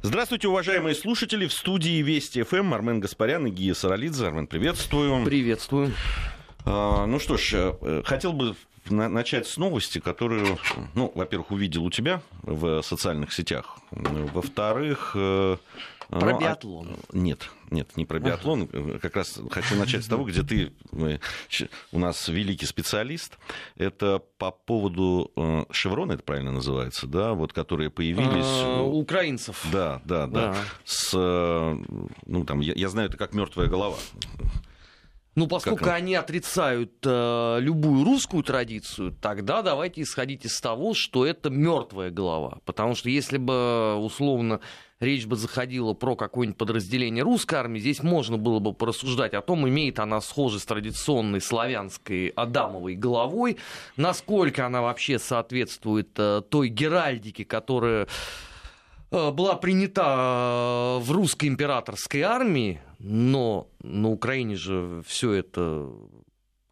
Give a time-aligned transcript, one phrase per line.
[0.00, 1.48] Здравствуйте, уважаемые слушатели.
[1.48, 4.26] В студии Вести ФМ Армен Гаспарян и Гия Саралидзе.
[4.26, 5.24] Армен, приветствую.
[5.24, 5.92] Приветствую.
[6.64, 8.54] А, ну что ж, э, хотел бы
[8.90, 10.58] начать с новости, которую,
[10.94, 13.78] ну, во-первых, увидел у тебя в социальных сетях.
[13.90, 15.12] Во-вторых...
[15.14, 15.56] Э,
[16.08, 16.88] про ну, а биатлон.
[16.88, 17.16] А...
[17.16, 18.68] Нет, нет, не про биатлон.
[18.72, 18.98] Ага.
[18.98, 20.72] Как раз хочу начать с того, где ты
[21.92, 23.38] у нас великий специалист.
[23.76, 28.46] Это по поводу э, Шеврона, это правильно называется, да, вот которые появились.
[28.46, 29.66] А, украинцев.
[29.70, 30.56] Да, да, да.
[30.84, 33.98] С, ну, там, я, я знаю это как мертвая голова.
[35.38, 35.94] Ну, поскольку как...
[35.94, 42.58] они отрицают э, любую русскую традицию, тогда давайте исходить из того, что это мертвая голова.
[42.64, 44.60] Потому что если бы, условно,
[44.98, 49.68] речь бы заходила про какое-нибудь подразделение русской армии, здесь можно было бы порассуждать о том,
[49.68, 53.58] имеет она схожесть с традиционной славянской Адамовой головой,
[53.96, 58.08] насколько она вообще соответствует э, той геральдике, которая
[59.10, 65.90] была принята э, в русской императорской армии, но на Украине же все это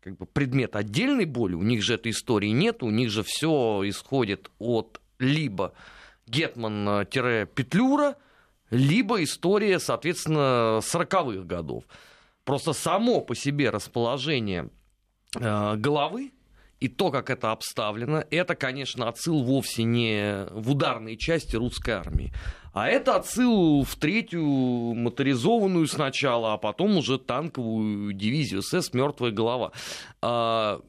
[0.00, 3.82] как бы предмет отдельной боли, у них же этой истории нет, у них же все
[3.84, 5.72] исходит от либо
[6.26, 8.16] Гетман-Петлюра,
[8.70, 11.84] либо история, соответственно, 40-х годов.
[12.44, 14.70] Просто само по себе расположение
[15.34, 16.32] э, головы
[16.80, 22.32] и то, как это обставлено, это, конечно, отсыл вовсе не в ударные части русской армии,
[22.72, 29.72] а это отсыл в третью моторизованную сначала, а потом уже танковую дивизию СС «Мертвая голова».
[30.20, 30.82] А,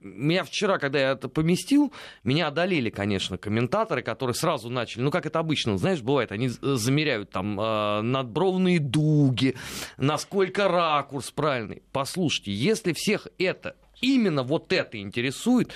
[0.00, 1.92] меня вчера, когда я это поместил,
[2.24, 7.30] меня одолели, конечно, комментаторы, которые сразу начали, ну, как это обычно, знаешь, бывает, они замеряют
[7.30, 9.54] там э, надбровные дуги,
[9.96, 11.82] насколько ракурс правильный.
[11.92, 15.72] Послушайте, если всех это, именно вот это интересует,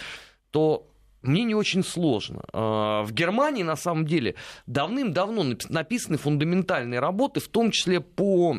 [0.51, 0.89] то
[1.23, 2.43] мне не очень сложно.
[2.53, 4.35] А, в Германии, на самом деле,
[4.67, 8.59] давным-давно написаны фундаментальные работы, в том числе по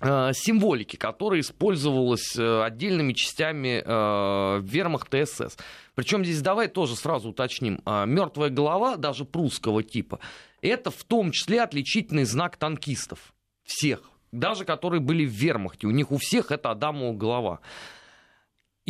[0.00, 5.58] а, символики, которая использовалась э, отдельными частями э, вермахта СС.
[5.94, 7.82] Причем здесь давай тоже сразу уточним.
[7.84, 10.20] А, Мертвая голова, даже прусского типа,
[10.62, 13.34] это в том числе отличительный знак танкистов.
[13.64, 14.02] Всех.
[14.32, 15.86] Даже которые были в вермахте.
[15.86, 17.60] У них у всех это Адамова голова.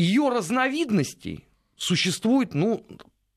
[0.00, 1.44] Ее разновидностей
[1.76, 2.86] существует, ну,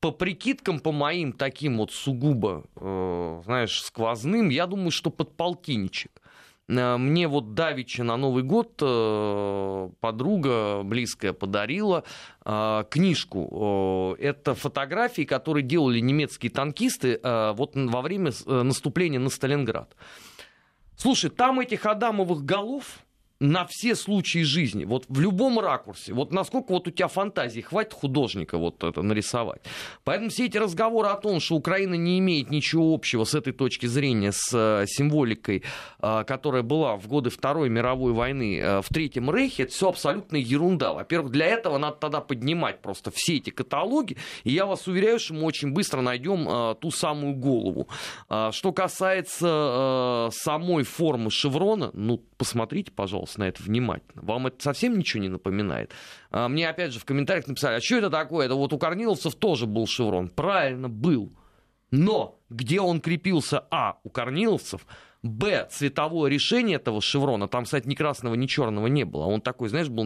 [0.00, 6.22] по прикидкам, по моим таким вот сугубо, э, знаешь, сквозным, я думаю, что подполтинничек.
[6.68, 12.04] Э, мне вот Давича на Новый год э, подруга близкая подарила
[12.46, 14.16] э, книжку.
[14.18, 19.94] Это фотографии, которые делали немецкие танкисты вот во время наступления на Сталинград.
[20.96, 23.04] Слушай, там этих Адамовых голов
[23.40, 27.92] на все случаи жизни, вот в любом ракурсе, вот насколько вот у тебя фантазии хватит
[27.92, 29.62] художника вот это нарисовать.
[30.04, 33.86] Поэтому все эти разговоры о том, что Украина не имеет ничего общего с этой точки
[33.86, 35.64] зрения с э, символикой,
[36.00, 40.40] э, которая была в годы Второй мировой войны э, в Третьем Рейхе, это все абсолютная
[40.40, 40.92] ерунда.
[40.92, 45.34] Во-первых, для этого надо тогда поднимать просто все эти каталоги, и я вас уверяю, что
[45.34, 47.88] мы очень быстро найдем ту самую голову.
[48.28, 54.22] Что касается самой формы шеврона, ну, посмотрите, пожалуйста, пожалуйста, на это внимательно.
[54.22, 55.92] Вам это совсем ничего не напоминает?
[56.30, 58.46] А, мне опять же в комментариях написали, а что это такое?
[58.46, 60.28] Это вот у корниловцев тоже был шеврон.
[60.28, 61.32] Правильно, был.
[61.90, 64.86] Но где он крепился, а, у корниловцев,
[65.22, 69.24] Б, цветовое решение этого шеврона, там, кстати, ни красного, ни черного не было.
[69.24, 70.04] Он такой, знаешь, был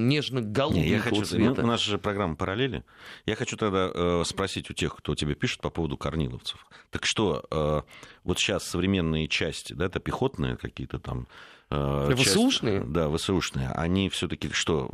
[1.01, 1.63] хочу, цвета.
[1.63, 2.85] У нас же программа «Параллели».
[3.27, 6.65] Я хочу тогда э, спросить у тех, кто тебе пишет по поводу корниловцев.
[6.91, 7.83] Так что, э,
[8.23, 11.27] вот сейчас современные части, да, это пехотные какие-то там
[11.71, 12.81] Э, ВСУшные?
[12.81, 13.69] Часть, да, ВСУшные.
[13.71, 14.91] Они все-таки что,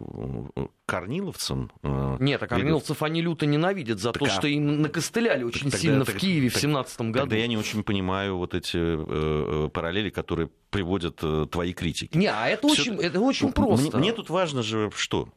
[0.87, 1.71] корниловцам?
[1.83, 4.29] Э, Нет, а корниловцев они люто ненавидят за так, то, а...
[4.29, 7.19] что им накостыляли очень тогда, сильно тогда, в Киеве так, в 17 году.
[7.21, 12.17] Тогда я не очень понимаю вот эти э, параллели, которые приводят э, твои критики.
[12.17, 12.83] Не, а это, Всё...
[12.83, 13.97] очень, это очень просто.
[13.97, 15.29] Мне, мне тут важно же что?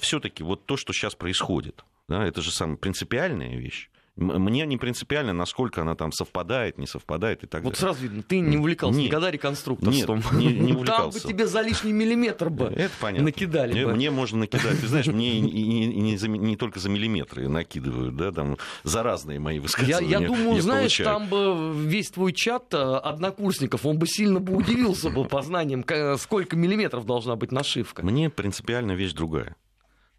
[0.00, 3.90] Все-таки вот то, что сейчас происходит, да, это же самая принципиальная вещь.
[4.16, 7.88] Мне не принципиально, насколько она там совпадает, не совпадает и так вот далее.
[7.88, 10.18] Вот сразу видно, ты не увлекался нет, никогда реконструкторством.
[10.18, 11.18] Нет, не, не увлекался.
[11.20, 13.24] Там бы тебе за лишний миллиметр бы Это понятно.
[13.24, 13.94] накидали мне, бы.
[13.94, 14.80] Мне можно накидать.
[14.80, 19.40] Ты знаешь, мне не, не, не, не только за миллиметры накидывают, да, там за разные
[19.40, 20.08] мои высказывания.
[20.08, 21.18] Я, я думаю, я знаешь, получаю.
[21.18, 25.84] там бы весь твой чат э, однокурсников, он бы сильно бы удивился бы познанием,
[26.18, 28.06] сколько миллиметров должна быть нашивка.
[28.06, 29.56] Мне принципиально вещь другая.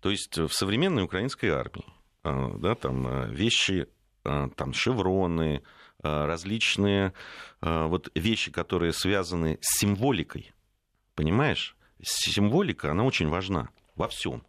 [0.01, 1.85] То есть в современной украинской армии
[2.57, 3.87] да, там а, вещи,
[4.23, 5.63] а, там шевроны,
[6.03, 7.13] различные
[7.61, 10.53] вот вещи, которые связаны с символикой.
[11.15, 11.75] Понимаешь?
[12.03, 14.43] Символика, она очень важна во всем.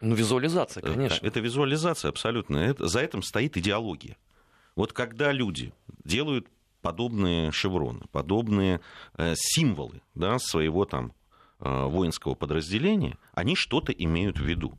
[0.00, 1.26] Ну, визуализация, э, конечно.
[1.26, 2.58] Это визуализация абсолютно.
[2.58, 4.18] Это, за этим стоит идеология.
[4.76, 5.72] Вот когда люди
[6.04, 6.48] делают
[6.82, 8.80] подобные шевроны, подобные
[9.16, 11.12] э, символы да, своего там
[11.60, 14.76] э, воинского подразделения, они что-то имеют в виду.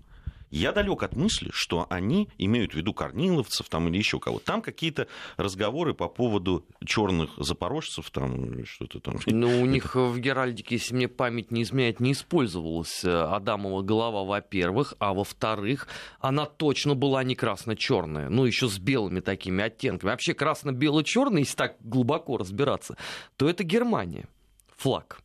[0.55, 4.45] Я далек от мысли, что они имеют в виду корниловцев там, или еще кого-то.
[4.45, 9.19] Там какие-то разговоры по поводу черных запорожцев, там что-то там.
[9.25, 14.23] Ну, у них в Геральдике, если мне память не изменяет, не использовалась э, Адамова голова,
[14.23, 15.89] во-первых, а во-вторых,
[16.21, 20.11] она точно была не красно-черная, ну, еще с белыми такими оттенками.
[20.11, 22.95] Вообще красно-бело-черный, если так глубоко разбираться,
[23.35, 24.29] то это Германия,
[24.77, 25.19] флаг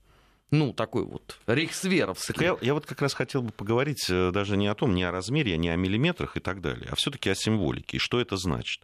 [0.51, 2.35] ну, такой вот рейхсверовский.
[2.45, 5.13] Я, я вот как раз хотел бы поговорить э, даже не о том, не о
[5.13, 8.83] размере, не о миллиметрах и так далее, а все-таки о символике и что это значит.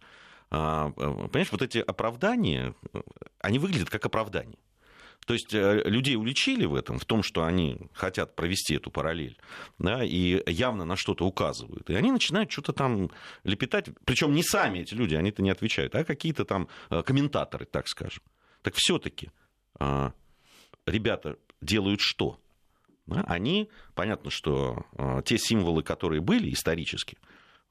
[0.49, 3.01] А, э, понимаешь, вот эти оправдания, э,
[3.39, 4.57] они выглядят как оправдание.
[5.25, 9.37] То есть людей уличили в этом, в том, что они хотят провести эту параллель,
[9.77, 11.89] да, и явно на что-то указывают.
[11.89, 13.11] И они начинают что-то там
[13.43, 13.89] лепетать.
[14.05, 18.23] Причем не сами эти люди, они-то не отвечают, а какие-то там комментаторы, так скажем.
[18.61, 19.31] Так все-таки
[19.79, 20.13] а,
[20.85, 22.39] ребята делают что?
[23.09, 27.17] Они, понятно, что э, те символы, которые были исторически,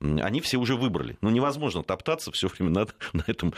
[0.00, 1.16] они все уже выбрали.
[1.22, 3.54] Ну, невозможно топтаться все время на, на, этом,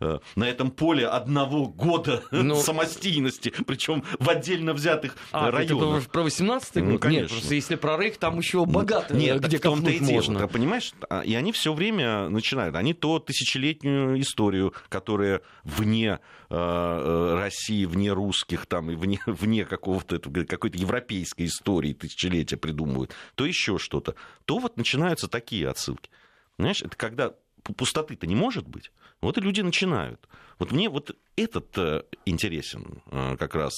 [0.00, 6.02] э, на этом поле одного года ну, самостийности, причем в отдельно взятых а, районах.
[6.02, 6.84] Это про 18 год?
[6.84, 7.22] Ну, конечно.
[7.22, 10.38] Нет, просто если про Рейх, там еще богато, Нет, где копнуть и можно.
[10.38, 10.92] Дело, понимаешь?
[11.10, 12.76] А, и они все время начинают.
[12.76, 19.64] Они то тысячелетнюю историю, которая вне э, э России, вне русских, там, и вне, вне
[19.64, 24.14] какого-то, какой-то европейской истории тысячелетия придумывают, то еще что-то.
[24.44, 26.10] То вот начинаются такие отсылки.
[26.58, 28.92] Знаешь, это когда пустоты-то не может быть.
[29.20, 30.28] Вот и люди начинают.
[30.58, 33.74] Вот мне вот этот э, интересен э, как раз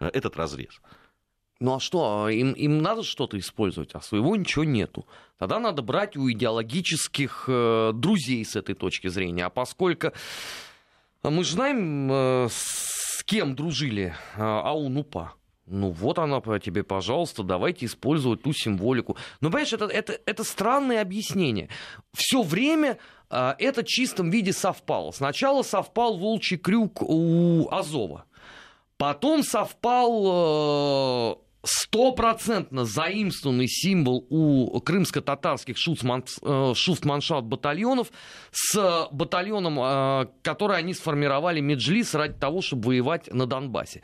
[0.00, 0.80] э, этот разрез.
[1.60, 5.06] Ну а что, им, им надо что-то использовать, а своего ничего нету.
[5.38, 9.46] Тогда надо брать у идеологических э, друзей с этой точки зрения.
[9.46, 10.12] А поскольку
[11.22, 15.34] мы же знаем, э, с кем дружили э, Аунупа.
[15.66, 19.16] Ну вот она тебе, пожалуйста, давайте использовать ту символику.
[19.40, 21.70] Ну, понимаешь, это, это, это странное объяснение.
[22.12, 22.98] Все время
[23.30, 25.10] э, это в чистом виде совпало.
[25.12, 28.26] Сначала совпал волчий крюк у Азова.
[28.98, 38.12] Потом совпал э, стопроцентно заимствованный символ у крымско-татарских шуфтманшафт батальонов
[38.52, 44.02] с батальоном, э, который они сформировали Меджлис ради того, чтобы воевать на Донбассе.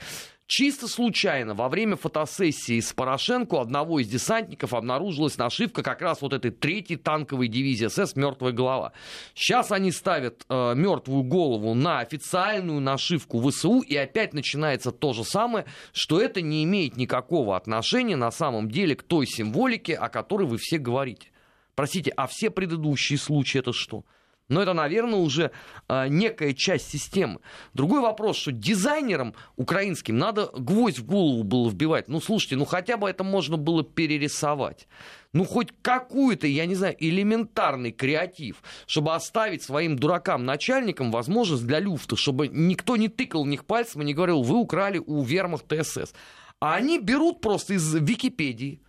[0.52, 6.32] Чисто случайно во время фотосессии с Порошенко одного из десантников обнаружилась нашивка как раз вот
[6.32, 8.93] этой третьей танковой дивизии СС «Мертвая голова».
[9.32, 15.23] Сейчас они ставят э, мертвую голову на официальную нашивку ВСУ, и опять начинается то же
[15.23, 20.49] самое, что это не имеет никакого отношения на самом деле к той символике, о которой
[20.49, 21.29] вы все говорите.
[21.76, 24.05] Простите, а все предыдущие случаи это что?
[24.50, 25.52] Но это, наверное, уже
[25.88, 27.41] э, некая часть системы.
[27.73, 32.08] Другой вопрос, что дизайнерам украинским надо гвоздь в голову было вбивать.
[32.08, 34.88] Ну, слушайте, ну хотя бы это можно было перерисовать.
[35.32, 38.56] Ну, хоть какую-то, я не знаю, элементарный креатив,
[38.87, 44.05] чтобы оставить своим дуракам-начальникам возможность для люфта, чтобы никто не тыкал в них пальцем и
[44.05, 46.12] не говорил, вы украли у вермахта СС.
[46.58, 48.82] А они берут просто из Википедии,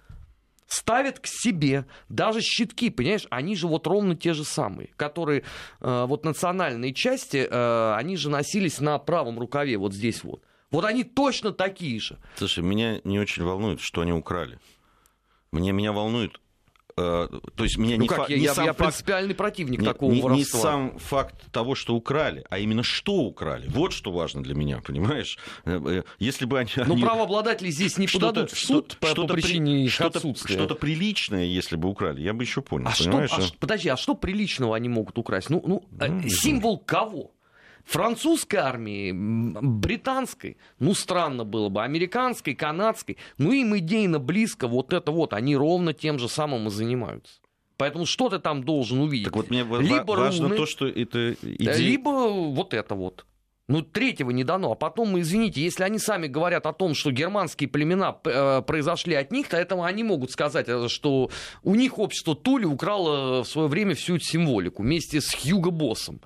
[0.72, 5.44] ставят к себе даже щитки, понимаешь, они же вот ровно те же самые, которые
[5.82, 10.42] э, вот национальные части, э, они же носились на правом рукаве, вот здесь вот.
[10.72, 12.18] Вот они точно такие же.
[12.36, 14.60] Слушай, меня не очень волнует, что они украли.
[15.52, 16.40] Мне, меня волнует
[17.02, 19.36] Э, то есть меня ну не как, фа- я, не я, сам я факт, принципиальный
[19.36, 20.58] противник не, такого не, воровства.
[20.58, 23.68] Не сам факт того, что украли, а именно что украли.
[23.68, 25.38] Вот что важно для меня, понимаешь?
[25.66, 26.70] Э, э, если бы они...
[26.76, 27.04] Но они...
[27.04, 30.56] правообладатели здесь не подадут в суд что, по, по причине при, их что-то, отсутствия.
[30.56, 33.32] Что-то приличное, если бы украли, я бы еще понял, а понимаешь?
[33.32, 35.50] Что, а, подожди, а что приличного они могут украсть?
[35.50, 37.32] Ну, ну, ну символ кого?
[37.86, 45.12] Французской армии, британской, ну, странно было бы, американской, канадской, ну, им идейно близко вот это
[45.12, 47.42] вот, они ровно тем же самым и занимаются.
[47.78, 49.26] Поэтому что ты там должен увидеть?
[49.26, 51.76] Так вот мне либо важно руны, то, что это идея...
[51.76, 53.26] Либо вот это вот.
[53.68, 54.74] Ну, третьего не дано.
[54.74, 59.32] А потом, извините, если они сами говорят о том, что германские племена э, произошли от
[59.32, 61.32] них, то этого они могут сказать, э, что
[61.64, 66.22] у них общество Тули украло в свое время всю эту символику вместе с Хьюго Боссом.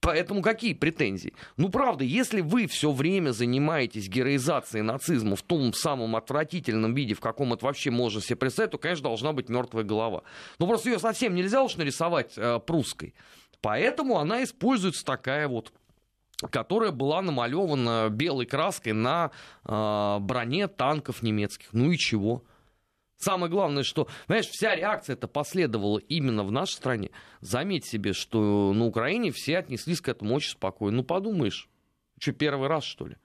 [0.00, 1.34] Поэтому какие претензии?
[1.58, 7.20] Ну, правда, если вы все время занимаетесь героизацией нацизма в том самом отвратительном виде, в
[7.20, 10.22] каком это вообще можно себе представить, то, конечно, должна быть мертвая голова.
[10.58, 13.14] Но просто ее совсем нельзя уж нарисовать э, прусской.
[13.60, 15.72] Поэтому она используется такая вот
[16.50, 19.30] которая была намалевана белой краской на
[19.66, 21.68] э, броне танков немецких.
[21.72, 22.44] Ну и чего?
[23.20, 27.10] Самое главное, что, понимаешь, вся реакция это последовала именно в нашей стране.
[27.40, 30.98] Заметь себе, что на Украине все отнеслись к этому очень спокойно.
[30.98, 31.68] Ну, подумаешь,
[32.18, 33.16] что, первый раз, что ли?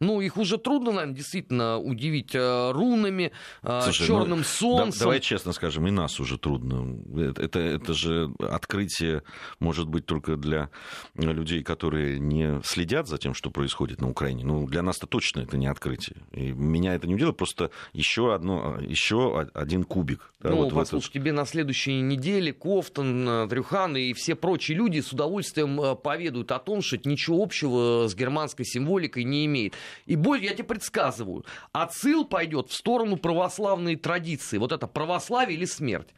[0.00, 3.32] Ну, их уже трудно, наверное, действительно удивить э, рунами,
[3.64, 4.90] э, Слушай, черным ну, солнцем.
[4.90, 7.02] Да, давай честно скажем, и нас уже трудно.
[7.20, 9.24] Это, это, это же открытие
[9.58, 10.70] может быть только для
[11.14, 14.44] людей, которые не следят за тем, что происходит на Украине.
[14.44, 16.18] Ну, для нас-то точно это не открытие.
[16.30, 20.32] И меня это не удивило, просто еще, одно, еще один кубик.
[20.38, 25.00] Да, ну, вот послушай, тебе на следующей неделе Кофтон, э, Трюхан и все прочие люди
[25.00, 29.74] с удовольствием поведают о том, что это ничего общего с германской символикой не имеет.
[30.06, 34.58] И более, я тебе предсказываю, отсыл пойдет в сторону православной традиции.
[34.58, 36.08] Вот это православие или смерть.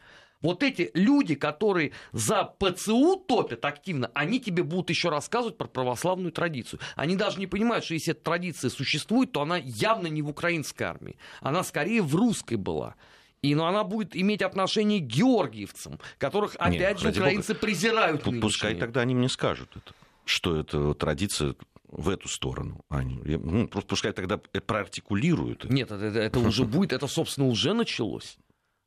[0.40, 6.32] Вот эти люди, которые за ПЦУ топят активно, они тебе будут еще рассказывать про православную
[6.32, 6.80] традицию.
[6.96, 10.84] Они даже не понимают, что если эта традиция существует, то она явно не в украинской
[10.84, 11.16] армии.
[11.40, 12.94] Она скорее в русской была.
[13.42, 17.60] И но ну, она будет иметь отношение к георгиевцам, которых, опять Нет, же, украинцы Бога,
[17.60, 18.22] презирают.
[18.22, 18.76] Пускай нынешние.
[18.76, 19.94] тогда они мне скажут это,
[20.26, 21.54] что это традиция
[21.90, 22.84] в эту сторону.
[22.88, 25.64] Они, ну, пускай тогда проартикулируют.
[25.64, 28.38] Нет, это, это уже будет, это, собственно, уже началось.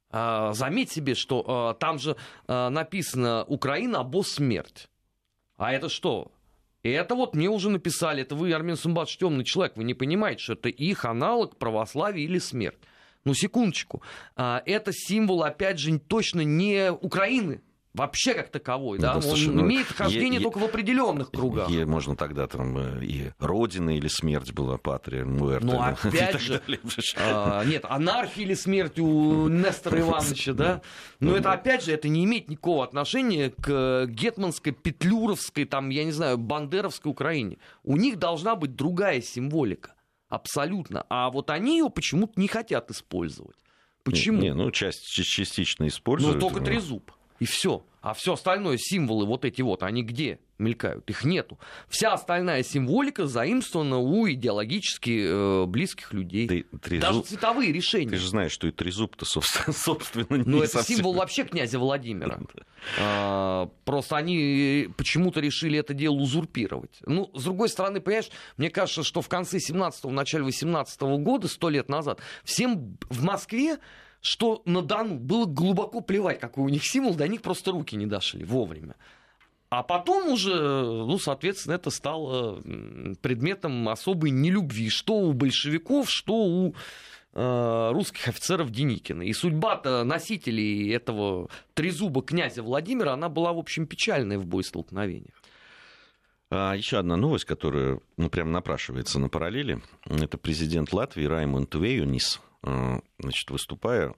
[0.10, 2.16] А, заметь себе, что а, там же
[2.48, 4.90] а, написано «Украина, босс смерть».
[5.58, 6.32] А это что?
[6.84, 10.54] Это вот мне уже написали, это вы, Армен Сумбатович, темный человек, вы не понимаете, что
[10.54, 12.78] это их аналог православия или смерть.
[13.24, 14.02] Ну, секундочку.
[14.36, 17.62] Это символ, опять же, точно не Украины,
[17.94, 21.70] вообще как таковой, да, да слушай, он ну, имеет хождение только в определенных кругах.
[21.70, 25.66] Е- можно тогда там э, и Родина или смерть была, Патрия, Муэрте.
[25.66, 26.62] Ну, опять же,
[27.18, 30.82] а, нет, анархия или смерть у Нестора Ивановича, да,
[31.20, 36.12] но это, опять же, это не имеет никакого отношения к гетманской, петлюровской, там, я не
[36.12, 37.58] знаю, бандеровской Украине.
[37.84, 39.94] У них должна быть другая символика,
[40.30, 43.56] абсолютно, а вот они ее почему-то не хотят использовать.
[44.04, 44.42] Почему?
[44.42, 46.36] Не, ну, часть частично используют.
[46.36, 47.84] Ну, только трезуб и все.
[48.04, 51.10] А все остальное, символы вот эти вот, они где мелькают?
[51.10, 51.58] Их нету.
[51.88, 56.48] Вся остальная символика заимствована у идеологически э, близких людей.
[56.50, 57.02] Ты, трезуб...
[57.02, 58.10] Даже цветовые решения.
[58.10, 60.98] Ты же знаешь, что и трезуб-то, собственно, собственно не Ну, это совсем...
[60.98, 62.42] символ вообще князя Владимира.
[63.00, 67.00] а, просто они почему-то решили это дело узурпировать.
[67.06, 71.18] Ну, с другой стороны, понимаешь, мне кажется, что в конце 17-го, в начале 18 -го
[71.20, 73.78] года, сто лет назад, всем в Москве
[74.24, 78.06] что на Дону было глубоко плевать, какой у них символ, до них просто руки не
[78.06, 78.96] дошли вовремя.
[79.70, 82.62] А потом уже, ну, соответственно, это стало
[83.22, 86.74] предметом особой нелюбви, что у большевиков, что у
[87.34, 89.24] э, русских офицеров Деникина.
[89.24, 95.36] И судьба-то носителей этого трезуба князя Владимира, она была, в общем, печальная в боестолкновениях.
[96.50, 99.82] А еще одна новость, которая ну, прям напрашивается на параллели.
[100.06, 104.16] Это президент Латвии Раймонд Вейюнис Э, значит, выступая,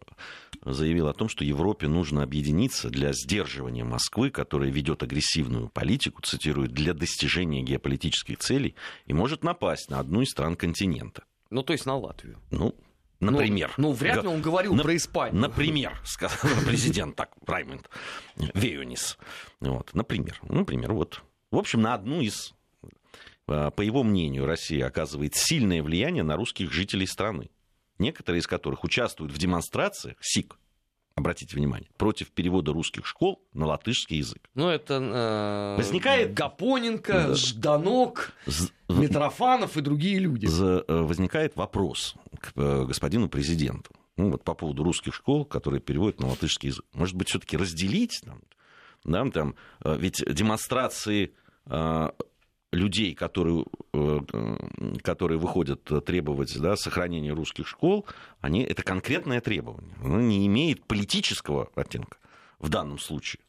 [0.63, 6.71] заявил о том, что Европе нужно объединиться для сдерживания Москвы, которая ведет агрессивную политику, цитирует,
[6.71, 8.75] для достижения геополитических целей
[9.05, 11.23] и может напасть на одну из стран континента.
[11.49, 12.37] Ну, то есть на Латвию.
[12.51, 12.75] Ну,
[13.21, 13.73] Например.
[13.77, 15.39] Ну, ну вряд ли он говорил на, про Испанию.
[15.39, 17.89] Например, сказал президент так, Раймонд
[18.35, 19.17] Веюнис.
[19.61, 21.23] Вот, например, например, вот.
[21.49, 22.53] В общем, на одну из,
[23.47, 27.49] э, по его мнению, Россия оказывает сильное влияние на русских жителей страны
[27.99, 30.57] некоторые из которых участвуют в демонстрациях СИК,
[31.15, 34.49] обратите внимание, против перевода русских школ на латышский язык.
[34.53, 37.35] Ну, это э, возникает Гапоненко, да.
[37.35, 38.69] Жданок, З...
[38.89, 40.45] Митрофанов и другие люди.
[40.45, 40.83] З...
[40.87, 43.91] Э, возникает вопрос к э, господину президенту.
[44.17, 46.85] Ну, вот по поводу русских школ, которые переводят на латышский язык.
[46.93, 48.41] Может быть, все-таки разделить там,
[49.03, 51.33] да, там, э, ведь демонстрации
[52.75, 54.19] людей, которые, э,
[55.01, 58.05] которые выходят требовать да, сохранения русских школ,
[58.41, 59.95] они, это конкретное требование.
[60.03, 62.17] Оно не имеет политического оттенка
[62.59, 63.41] в данном случае.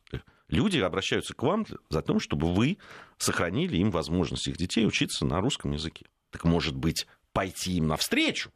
[0.49, 2.78] Люди обращаются к вам за то, чтобы вы
[3.18, 6.06] сохранили им возможность их детей учиться на русском языке.
[6.30, 8.50] Так может быть, пойти им навстречу,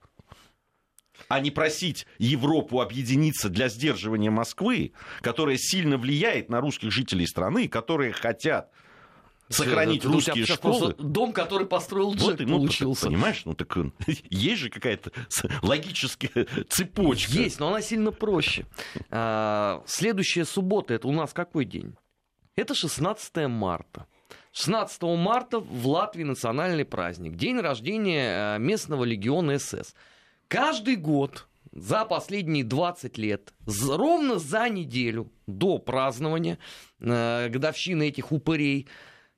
[1.28, 7.68] а не просить Европу объединиться для сдерживания Москвы, которая сильно влияет на русских жителей страны,
[7.68, 8.70] которые хотят
[9.50, 10.94] сохранить ну, русские школы.
[10.98, 13.06] Дом, который построил Джек, вот, ну, получился.
[13.06, 13.76] Понимаешь, ну так
[14.30, 15.12] есть же какая-то
[15.62, 17.32] логическая цепочка.
[17.32, 18.66] Есть, но она сильно проще.
[19.10, 21.94] А, следующая суббота, это у нас какой день?
[22.56, 24.06] Это 16 марта.
[24.52, 27.36] 16 марта в Латвии национальный праздник.
[27.36, 29.94] День рождения а, местного легиона СС.
[30.48, 36.58] Каждый год за последние 20 лет, ровно за неделю до празднования
[37.00, 38.88] э, годовщины этих упырей,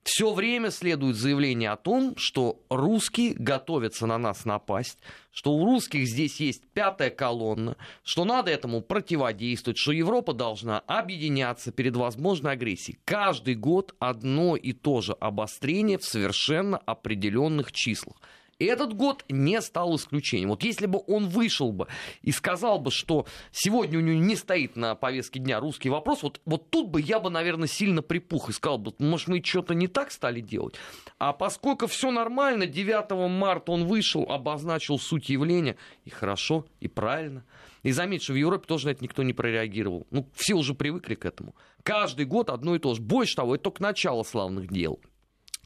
[0.02, 4.99] все время следует заявление о том, что русские готовятся на нас напасть,
[5.30, 11.71] что у русских здесь есть пятая колонна, что надо этому противодействовать, что Европа должна объединяться
[11.71, 12.99] перед возможной агрессией.
[13.04, 18.16] Каждый год одно и то же обострение в совершенно определенных числах.
[18.64, 20.50] Этот год не стал исключением.
[20.50, 21.88] Вот если бы он вышел бы
[22.23, 26.40] и сказал бы, что сегодня у него не стоит на повестке дня русский вопрос, вот,
[26.45, 29.88] вот тут бы я бы, наверное, сильно припух и сказал бы, может, мы что-то не
[29.88, 30.75] так стали делать.
[31.19, 37.45] А поскольку все нормально, 9 марта он вышел, обозначил суть явления, и хорошо, и правильно.
[37.83, 40.07] И заметь, что в Европе тоже на это никто не прореагировал.
[40.11, 41.54] Ну, все уже привыкли к этому.
[41.83, 43.02] Каждый год одно и то же.
[43.02, 45.00] Больше того, это только начало славных дел.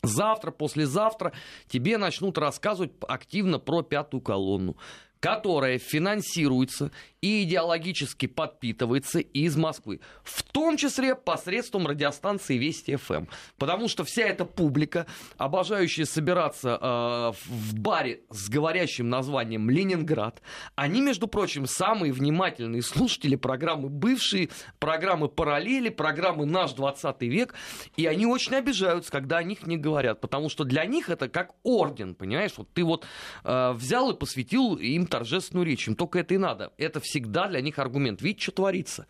[0.07, 1.33] Завтра, послезавтра
[1.69, 4.77] тебе начнут рассказывать активно про пятую колонну
[5.19, 6.93] которая финансируется
[7.27, 13.27] и идеологически подпитывается из Москвы, в том числе посредством радиостанции Вести ФМ.
[13.59, 15.07] Потому что вся эта публика,
[15.37, 20.41] обожающая собираться э, в баре с говорящим названием Ленинград,
[20.77, 27.55] они, между прочим, самые внимательные слушатели программы бывшие, программы параллели, программы Наш 20 век,
[27.97, 31.55] и они очень обижаются, когда о них не говорят, потому что для них это как
[31.65, 32.53] орден, понимаешь?
[32.57, 33.05] Вот ты вот
[33.43, 36.73] э, взял и посвятил им торжественную речь, им только это и надо.
[36.77, 38.21] Это всегда для них аргумент.
[38.21, 39.07] Видите, что творится?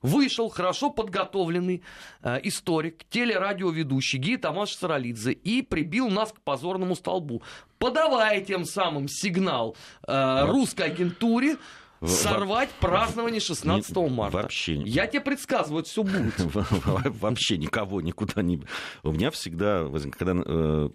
[0.00, 1.82] Вышел хорошо подготовленный
[2.22, 7.42] э, историк, телерадиоведущий Гия Тамаш Саралидзе и прибил нас к позорному столбу,
[7.78, 11.56] подавая тем самым сигнал э, русской агентуре
[12.04, 14.36] сорвать празднование 16 марта.
[14.36, 14.74] Вообще.
[14.74, 16.34] Я тебе предсказываю, все будет.
[16.44, 18.62] Вообще никого никуда не...
[19.02, 20.90] У меня всегда, когда э,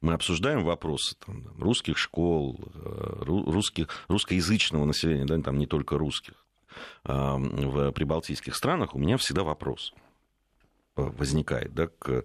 [0.00, 6.34] мы обсуждаем вопросы там, русских школ, э, русских, русскоязычного населения, да, там не только русских,
[7.02, 9.92] в прибалтийских странах, у меня всегда вопрос
[10.98, 12.24] возникает да, к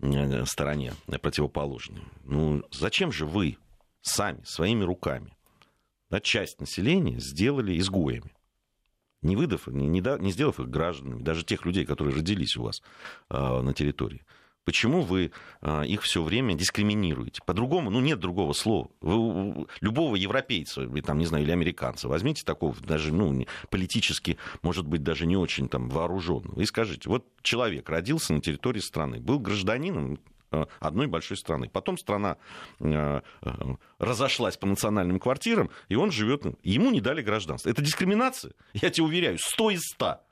[0.00, 2.02] э, стороне противоположной.
[2.24, 3.58] Ну, зачем же вы
[4.02, 5.36] сами, своими руками,
[6.10, 8.32] да, часть населения сделали изгоями?
[9.22, 12.82] Не выдав, не, не, не сделав их гражданами, даже тех людей, которые родились у вас
[13.30, 14.24] э, на территории.
[14.66, 15.30] Почему вы
[15.62, 17.40] а, их все время дискриминируете?
[17.46, 18.90] По-другому, ну нет другого слова.
[19.00, 24.84] Вы, любого европейца, или, там, не знаю, или американца, возьмите такого, даже ну, политически, может
[24.84, 29.38] быть, даже не очень там, вооруженного, и скажите, вот человек родился на территории страны, был
[29.38, 30.18] гражданином
[30.50, 31.68] а, одной большой страны.
[31.68, 32.36] Потом страна
[32.80, 33.22] а,
[34.00, 37.70] разошлась по национальным квартирам, и он живет, ему не дали гражданство.
[37.70, 38.52] Это дискриминация?
[38.74, 40.25] Я тебе уверяю, 100 из 100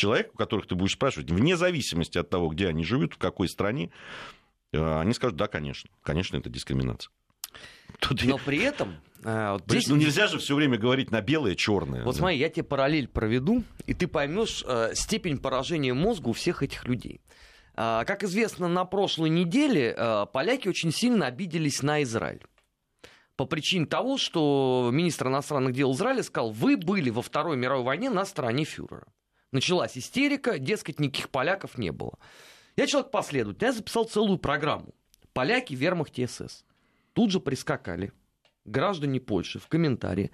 [0.00, 3.48] человек, у которых ты будешь спрашивать, вне зависимости от того, где они живут, в какой
[3.48, 3.90] стране,
[4.72, 7.12] э, они скажут, да, конечно, конечно, это дискриминация.
[7.98, 8.96] Тут Но при этом...
[9.22, 9.88] А, вот здесь...
[9.88, 12.04] Ну нельзя же все время говорить на белое, черное.
[12.04, 12.18] Вот да.
[12.20, 16.86] смотри, я тебе параллель проведу, и ты поймешь э, степень поражения мозга у всех этих
[16.86, 17.20] людей.
[17.76, 22.42] Э, как известно, на прошлой неделе э, поляки очень сильно обиделись на Израиль
[23.36, 28.10] по причине того, что министр иностранных дел Израиля сказал, вы были во Второй мировой войне
[28.10, 29.06] на стороне фюрера
[29.52, 32.18] началась истерика, дескать, никаких поляков не было.
[32.76, 34.94] Я человек последовательный, я записал целую программу.
[35.32, 36.64] Поляки, вермахт СС.
[37.12, 38.12] Тут же прискакали
[38.64, 40.30] граждане Польши в комментарии.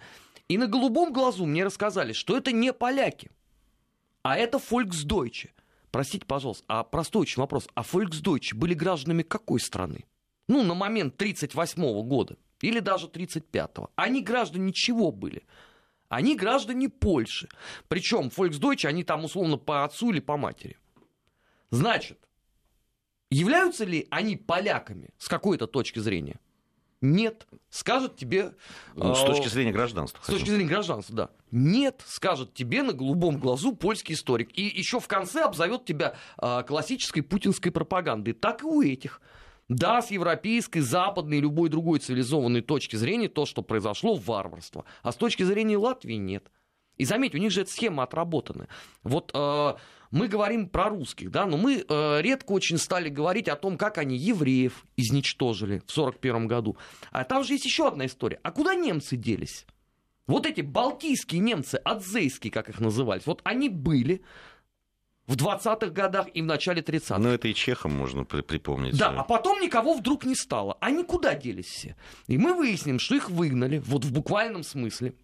[0.48, 3.30] И на голубом глазу мне рассказали, что это не поляки,
[4.22, 5.50] а это Volksdeutsche.
[5.90, 7.66] Простите, пожалуйста, а простой очень вопрос.
[7.74, 10.04] А Volksdeutsche были гражданами какой страны?
[10.48, 13.88] Ну, на момент 1938 года или даже 1935.
[13.96, 15.42] Они граждане чего были?
[16.08, 17.48] Они граждане Польши.
[17.88, 20.78] Причем Volksdeutsche, они там условно по отцу или по матери.
[21.70, 22.18] Значит,
[23.30, 26.38] являются ли они поляками с какой-то точки зрения?
[27.02, 28.54] Нет, скажет тебе...
[28.94, 30.22] Ну, с точки зрения гражданства.
[30.22, 31.30] С точки зрения гражданства, да.
[31.50, 34.56] Нет, скажет тебе на голубом глазу польский историк.
[34.56, 38.32] И еще в конце обзовет тебя э, классической путинской пропагандой.
[38.32, 39.20] Так и у этих.
[39.68, 44.84] Да, с европейской, западной любой другой цивилизованной точки зрения то, что произошло, варварство.
[45.02, 46.50] А с точки зрения Латвии нет.
[46.96, 48.68] И заметь, у них же эта схема отработана.
[49.02, 49.74] Вот э,
[50.10, 53.98] мы говорим про русских, да, но мы э, редко очень стали говорить о том, как
[53.98, 56.76] они евреев изничтожили в 1941 году.
[57.10, 58.38] А там же есть еще одна история.
[58.42, 59.66] А куда немцы делись?
[60.26, 64.22] Вот эти балтийские немцы, адзейские, как их назывались, вот они были,
[65.26, 67.18] в 20-х годах и в начале 30-х.
[67.18, 68.96] Ну, это и чехам можно припомнить.
[68.96, 70.76] Да, а потом никого вдруг не стало.
[70.80, 71.96] Они куда делись все?
[72.28, 75.14] И мы выясним, что их выгнали, вот в буквальном смысле.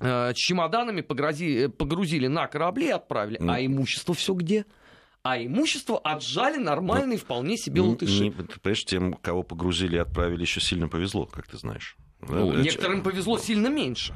[0.00, 3.38] Э, чемоданами погрузили, погрузили на корабли и отправили.
[3.40, 3.52] Ну.
[3.52, 4.66] А имущество все где?
[5.28, 8.22] а имущество отжали нормальные, ну, вполне себе латыши.
[8.22, 11.96] Не, понимаешь, тем, кого погрузили и отправили, еще сильно повезло, как ты знаешь.
[12.20, 14.12] Ну, Да, некоторым повезло сильно меньше.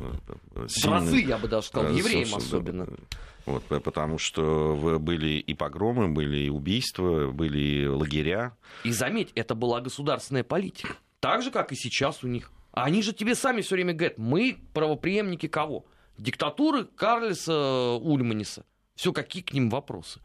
[0.69, 2.87] сильно- В разы, я бы даже сказал, Э, евреям особенно.
[2.87, 2.97] да.
[3.46, 8.57] Вот, э, потому что были и погромы, были и убийства, были и лагеря.
[8.85, 10.94] И заметь, это была государственная политика.
[11.20, 12.50] Так же, как и сейчас у них.
[12.72, 15.85] Они же тебе сами все время говорят, мы правоприемники кого?
[16.18, 18.64] Диктатуры Карлиса Ульманиса.
[18.94, 20.20] Все, какие к ним вопросы?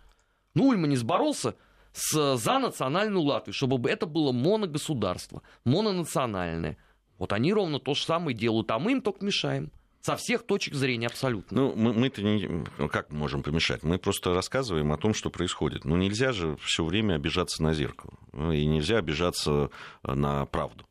[0.53, 1.55] Ну, Ульманис боролся
[1.93, 6.77] с, за национальную Латвию, чтобы это было моногосударство, мононациональное.
[7.17, 9.71] Вот они ровно то же самое делают, а мы им только мешаем.
[10.05, 11.59] Со всех точек зрения абсолютно.
[11.59, 13.81] Ну, мы, мы-то не, ну, как мы можем помешать?
[13.81, 15.83] Мы просто рассказываем о том, что происходит.
[15.83, 18.13] Ну, нельзя же все время обижаться на зеркало.
[18.31, 19.71] Ну, И нельзя обижаться
[20.03, 20.85] э, на правду.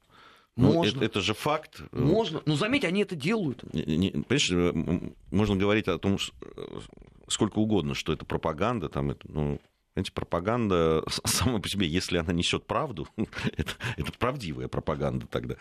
[0.57, 0.97] Ну, Можно.
[0.97, 1.81] Это, это же факт.
[1.93, 2.43] Можно.
[2.45, 3.63] Но заметь, они это делают.
[3.73, 6.19] Не- не- Понимаешь, э, можно говорить о том,
[6.57, 6.81] э,
[7.29, 9.61] сколько угодно, что это пропаганда, там, это, ну,
[9.93, 15.55] знаете, пропаганда сама по себе, если она несет правду, это, это правдивая пропаганда тогда.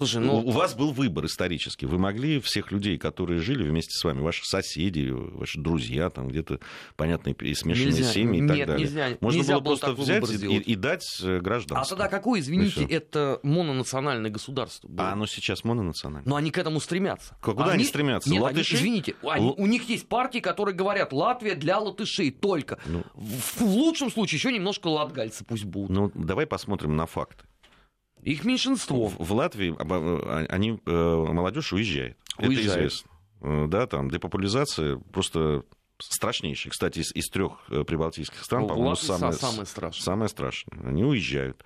[0.00, 1.84] Слушай, У- ну, У вас был выбор исторический.
[1.84, 6.58] Вы могли всех людей, которые жили вместе с вами, ваши соседи, ваши друзья, там где-то,
[6.96, 8.10] понятно, и смешанные Нельзя.
[8.10, 8.86] семьи и так Нет, далее.
[8.86, 9.08] нельзя.
[9.20, 11.96] Можно Нельзя было было просто взять и, и дать э, а гражданство.
[11.96, 15.08] тогда какое, извините, это мононациональное государство было?
[15.08, 16.28] А оно сейчас мононациональное.
[16.28, 17.36] Но они к этому стремятся.
[17.42, 18.30] Куда они стремятся?
[18.30, 18.76] Нет, они- Латыши?
[18.76, 22.78] извините, они- Л- у них есть партии, которые говорят, Латвия для латышей только.
[22.86, 23.02] Ну.
[23.14, 25.90] В, в лучшем случае еще немножко латгальцы пусть будут.
[25.90, 27.44] Ну, давай посмотрим на факты.
[28.22, 29.08] Их меньшинство.
[29.08, 32.16] В, в Латвии обо- они, э, молодежь уезжает.
[32.38, 32.78] Это Уезжает.
[32.78, 33.10] известно.
[33.42, 35.64] Э, Да, там депопуляризация просто
[35.98, 36.70] страшнейшая.
[36.70, 40.02] Кстати, из, из трех э, прибалтийских стран, по-моему, самое, самое страшное.
[40.04, 40.80] самое страшное.
[40.84, 41.64] Они уезжают.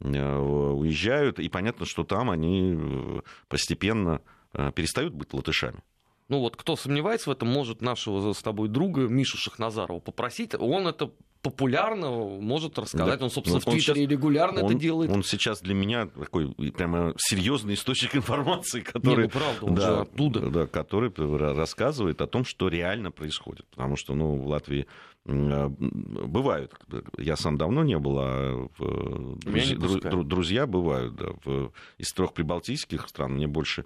[0.00, 4.20] Э, Уезжают, и понятно, что там они э, постепенно
[4.52, 5.82] э, перестают быть латышами.
[6.28, 10.54] Ну вот, кто сомневается в этом, может нашего с тобой друга Мишу Шахназарова попросить.
[10.54, 11.10] Он это
[11.42, 13.18] популярно может рассказать.
[13.18, 13.24] Да.
[13.24, 15.10] Он, собственно, Ну, в он Твиттере щас- регулярно он, это делает.
[15.10, 19.80] он сейчас для меня такой прямо серьезный источник информации, Не, который, ну правда, он да,
[19.82, 20.40] же оттуда.
[20.50, 23.66] да, который ра- рассказывает о том, что реально происходит.
[23.70, 24.86] Потому что ну, в Латвии
[25.26, 26.72] э, бывают,
[27.18, 30.14] я сам давно не был, а в- не друзья, дру- пускают.
[30.16, 31.14] дру- друзья бывают.
[31.16, 33.84] Да, в- из трех прибалтийских стран мне больше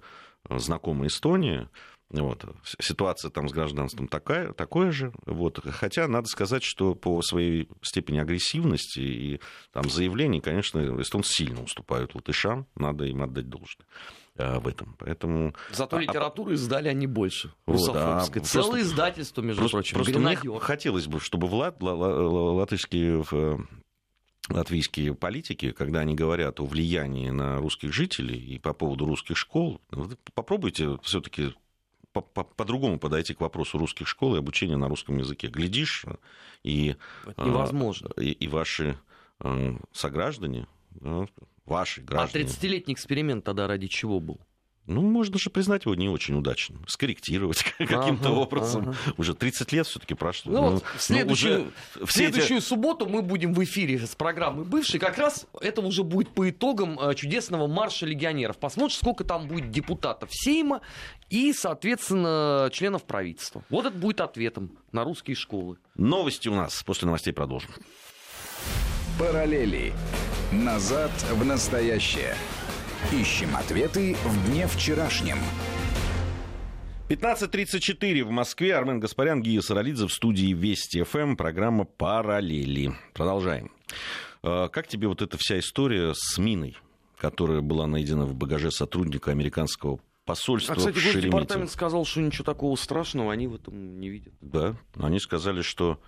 [0.49, 1.69] э, знакома Эстония.
[2.13, 2.45] Вот.
[2.79, 5.11] Ситуация там с гражданством такая, такое же.
[5.25, 5.59] Вот.
[5.71, 9.39] Хотя надо сказать, что по своей степени агрессивности и
[9.71, 12.67] там, заявлений, конечно, эстонцы сильно уступают латышам.
[12.75, 13.87] Надо им отдать должное
[14.35, 14.95] э, в этом.
[14.99, 17.51] Поэтому Зато а- литературы издали они больше.
[17.65, 19.95] Вот, а, Целое просто- издательство, между просто, прочим.
[19.97, 23.57] просто мне хотелось бы, чтобы влад, ла- ла- ла- латышские э,
[24.49, 29.81] латвийские политики, когда они говорят о влиянии на русских жителей и по поводу русских школ,
[30.33, 31.53] попробуйте все-таки
[32.21, 35.47] по-другому подойти к вопросу русских школ и обучения на русском языке.
[35.47, 36.05] Глядишь,
[36.63, 36.95] и,
[37.25, 38.09] Это невозможно.
[38.17, 38.97] и, и ваши
[39.39, 41.27] э, сограждане, да,
[41.65, 44.39] ваши А граждане, 30-летний эксперимент тогда ради чего был?
[44.85, 48.89] Ну, можно же признать его не очень удачным, скорректировать каким-то Ага, образом.
[48.89, 48.97] ага.
[49.17, 50.51] Уже 30 лет все-таки прошло.
[50.51, 54.15] Ну, вот в следующую, уже в все эти- следующую субботу мы будем в эфире с
[54.15, 54.99] программой «Бывший».
[54.99, 58.57] Как раз это уже будет по итогам э, чудесного марша легионеров.
[58.57, 60.81] Посмотришь, сколько там будет депутатов Сейма
[61.29, 63.63] и, соответственно, членов правительства.
[63.69, 65.77] Вот это будет ответом на русские школы.
[65.95, 66.83] Новости у нас.
[66.83, 67.69] После новостей продолжим.
[69.19, 69.93] Параллели.
[70.51, 72.35] Назад в настоящее.
[73.11, 75.37] Ищем ответы в дне вчерашнем.
[77.09, 78.75] 15.34 в Москве.
[78.75, 81.35] Армен Гаспарян, Гия Саралидзе в студии Вести ФМ.
[81.35, 82.93] Программа «Параллели».
[83.13, 83.71] Продолжаем.
[84.41, 86.75] Э, Как тебе вот эта вся история с миной,
[87.17, 91.21] которая была найдена в багаже сотрудника американского посольства А, кстати, в Шереметьево?
[91.31, 94.33] Госдепартамент сказал, что ничего такого страшного они в этом не видят.
[94.41, 95.99] Да, они сказали, что...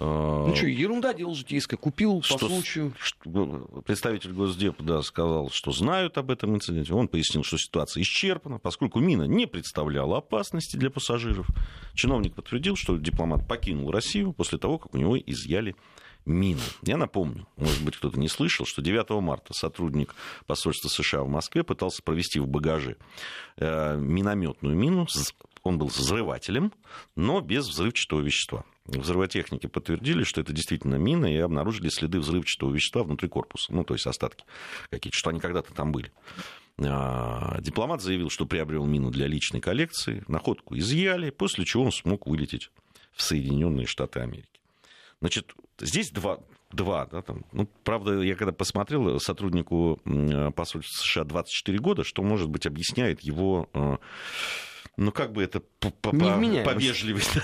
[0.00, 1.76] Ну что, ерунда дело житейская.
[1.76, 2.92] Купил по что с- случаю.
[3.00, 6.94] что- представитель Госдепа да, сказал, что знают об этом инциденте.
[6.94, 11.46] Он пояснил, что ситуация исчерпана, поскольку мина не представляла опасности для пассажиров.
[11.94, 15.74] Чиновник подтвердил, что дипломат покинул Россию после того, как у него изъяли
[16.26, 16.60] мину.
[16.82, 20.14] Я напомню, может быть, кто-то не слышал, что 9 марта сотрудник
[20.46, 22.96] посольства США в Москве пытался провести в багаже
[23.56, 25.06] э, минометную мину.
[25.62, 26.72] Он был взрывателем,
[27.16, 28.64] но без взрывчатого вещества.
[28.88, 33.94] Взрывотехники подтвердили, что это действительно мина, и обнаружили следы взрывчатого вещества внутри корпуса, ну, то
[33.94, 34.44] есть остатки
[34.90, 36.10] какие-то, что они когда-то там были.
[36.80, 42.26] А, Дипломат заявил, что приобрел мину для личной коллекции, находку изъяли, после чего он смог
[42.26, 42.70] вылететь
[43.12, 44.48] в Соединенные Штаты Америки.
[45.20, 46.38] Значит, здесь два,
[46.70, 52.22] два да, там, ну, правда, я когда посмотрел сотруднику м, посольства США 24 года, что,
[52.22, 53.96] может быть, объясняет его, э,
[54.98, 56.10] ну, как бы это по- по-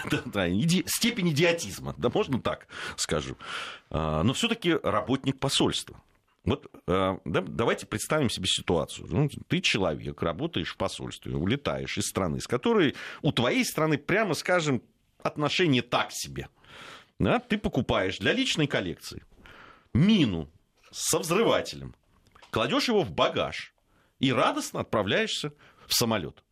[0.11, 3.37] да, да, иди- степень идиотизма, да, можно так скажу.
[3.91, 6.01] А, Но все-таки работник посольства.
[6.45, 9.09] Вот э, да, давайте представим себе ситуацию.
[9.11, 14.35] Ну, ты человек, работаешь в посольстве, улетаешь из страны, с которой у твоей страны, прямо
[14.35, 14.83] скажем,
[15.23, 16.49] отношения так себе.
[17.19, 19.25] Да, ты покупаешь для личной коллекции
[19.95, 20.51] мину
[20.91, 21.95] со взрывателем,
[22.51, 23.73] кладешь его в багаж
[24.21, 25.55] и радостно отправляешься
[25.87, 26.44] в самолет.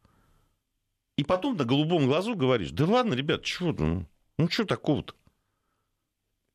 [1.22, 4.08] И потом на голубом глазу говоришь, да ладно, ребят, чего, ну,
[4.38, 5.14] ну что такого-то?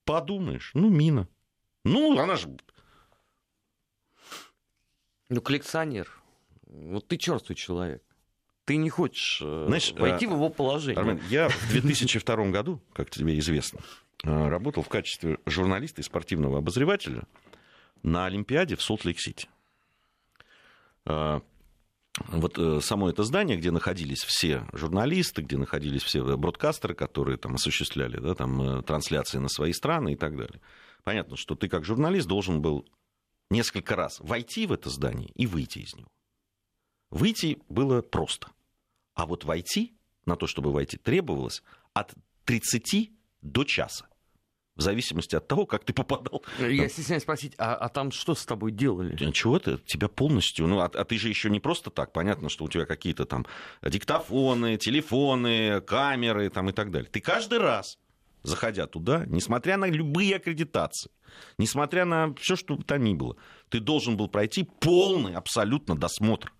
[0.03, 1.29] Подумаешь, ну, мина.
[1.85, 2.49] Ну, она же...
[5.29, 6.11] Ну, коллекционер.
[6.63, 8.03] Вот ты черствый человек.
[8.65, 10.99] Ты не хочешь э, Знаешь, войти а, в его положение.
[10.99, 13.79] Армен, я в 2002 году, как тебе известно,
[14.25, 17.23] э, работал в качестве журналиста и спортивного обозревателя
[18.03, 19.47] на Олимпиаде в Солт-Лейк-Сити.
[22.19, 27.55] Э, вот само это здание, где находились все журналисты, где находились все бродкастеры, которые там
[27.55, 30.61] осуществляли да, там, трансляции на свои страны и так далее.
[31.03, 32.85] Понятно, что ты как журналист должен был
[33.49, 36.09] несколько раз войти в это здание и выйти из него.
[37.09, 38.51] Выйти было просто.
[39.13, 42.13] А вот войти, на то, чтобы войти, требовалось от
[42.45, 44.07] 30 до часа.
[44.77, 46.43] В зависимости от того, как ты попадал.
[46.59, 49.15] Я стесняюсь спросить, а, а там что с тобой делали?
[49.31, 49.79] Чего ты?
[49.79, 50.67] Тебя полностью...
[50.67, 52.13] Ну, а, а ты же еще не просто так.
[52.13, 53.47] Понятно, что у тебя какие-то там
[53.81, 57.09] диктофоны, телефоны, камеры там, и так далее.
[57.09, 57.97] Ты каждый раз,
[58.43, 61.09] заходя туда, несмотря на любые аккредитации,
[61.57, 63.35] несмотря на все, что бы то ни было,
[63.69, 66.53] ты должен был пройти полный абсолютно досмотр.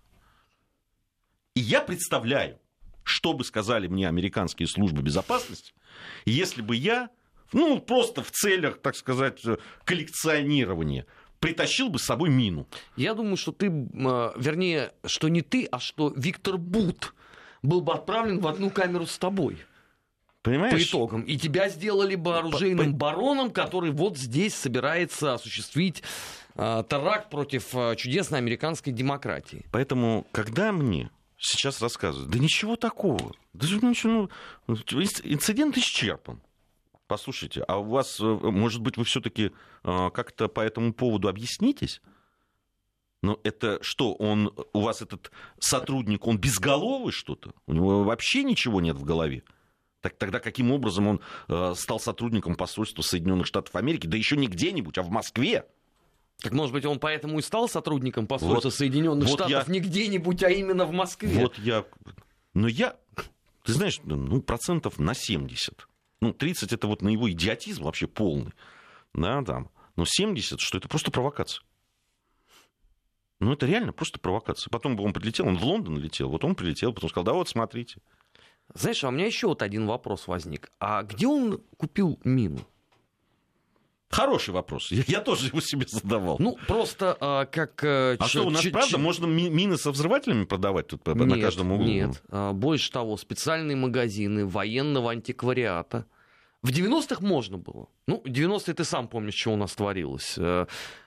[1.54, 2.58] И я представляю,
[3.04, 5.72] что бы сказали мне американские службы безопасности,
[6.24, 7.10] если бы я
[7.52, 9.40] ну, просто в целях, так сказать,
[9.84, 11.06] коллекционирования,
[11.40, 12.66] притащил бы с собой мину.
[12.96, 17.14] Я думаю, что ты, а, вернее, что не ты, а что Виктор Бут
[17.62, 19.58] был бы отправлен в одну камеру с тобой.
[20.42, 20.74] Понимаешь?
[20.74, 21.22] По итогам.
[21.22, 26.02] И тебя сделали бы оружейным бароном, который вот здесь собирается осуществить
[26.54, 29.66] э, теракт против э, чудесной американской демократии.
[29.72, 34.30] Поэтому, когда мне сейчас рассказывают, да ничего такого, да ничего,
[34.66, 36.40] ну, инцидент исчерпан.
[37.08, 39.50] Послушайте, а у вас, э, может быть, вы все-таки
[39.82, 42.02] э, как-то по этому поводу объяснитесь?
[43.22, 47.54] Но это что, он, у вас этот сотрудник, он безголовый что-то?
[47.66, 49.42] У него вообще ничего нет в голове?
[50.02, 54.46] Так тогда каким образом он э, стал сотрудником посольства Соединенных Штатов Америки, да еще не
[54.46, 55.64] где-нибудь, а в Москве?
[56.42, 59.72] Так может быть, он поэтому и стал сотрудником посольства вот, Соединенных вот Штатов я...
[59.72, 61.40] не где-нибудь, а именно в Москве.
[61.40, 61.86] Вот я.
[62.52, 62.96] Но я,
[63.64, 65.87] ты знаешь, ну, процентов на 70
[66.20, 68.52] ну, 30 это вот на его идиотизм вообще полный.
[69.14, 69.70] Да, там.
[69.96, 71.62] Но 70, что это просто провокация.
[73.40, 74.70] Ну, это реально просто провокация.
[74.70, 77.48] Потом бы он прилетел, он в Лондон летел, вот он прилетел, потом сказал, да вот,
[77.48, 78.00] смотрите.
[78.74, 80.70] Знаешь, а у меня еще вот один вопрос возник.
[80.78, 82.66] А где он купил мину?
[84.10, 84.90] Хороший вопрос.
[84.90, 86.36] Я, я тоже его себе задавал.
[86.38, 87.82] Ну, просто а, как...
[87.84, 91.72] А, а что, у нас, правда, можно мины со взрывателями продавать тут нет, на каждом
[91.72, 91.86] углу?
[91.86, 96.06] Нет, а, больше того, специальные магазины военного антиквариата.
[96.62, 97.88] В 90-х можно было.
[98.06, 100.34] Ну, 90-е ты сам помнишь, что у нас творилось.
[100.38, 100.66] Э,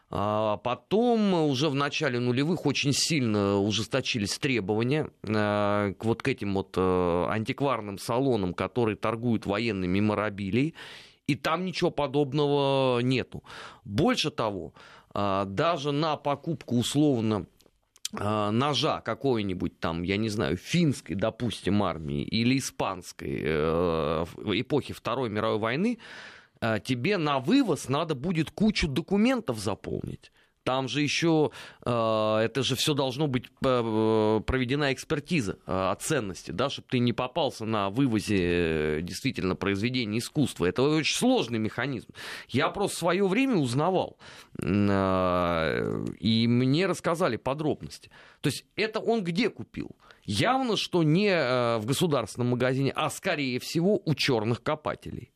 [0.09, 6.53] а потом, уже в начале нулевых, очень сильно ужесточились требования э, к вот к этим
[6.53, 10.73] вот э, антикварным салонам, которые торгуют военными меморабилией
[11.27, 13.43] и там ничего подобного нету.
[13.83, 14.73] Больше того,
[15.13, 17.45] а, даже на покупку условно
[18.13, 25.29] а, ножа какой-нибудь там, я не знаю, финской, допустим, армии или испанской э, эпохи Второй
[25.29, 25.99] мировой войны,
[26.59, 30.31] э, тебе на вывоз надо будет кучу документов заполнить.
[30.63, 31.49] Там же еще,
[31.85, 31.89] э,
[32.43, 37.13] это же все должно быть э, проведена экспертиза э, о ценности, да, чтобы ты не
[37.13, 40.67] попался на вывозе действительно произведения искусства.
[40.67, 42.09] Это очень сложный механизм.
[42.47, 44.17] Я просто свое время узнавал,
[44.61, 44.65] и
[46.47, 48.11] мне рассказали подробности.
[48.41, 49.95] То есть это он где купил?
[50.23, 51.31] Явно, что не
[51.79, 55.31] в государственном магазине, а скорее всего у черных копателей.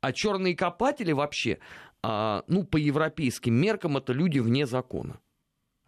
[0.00, 1.58] А черные копатели вообще
[2.02, 5.20] ну, по европейским меркам это люди вне закона.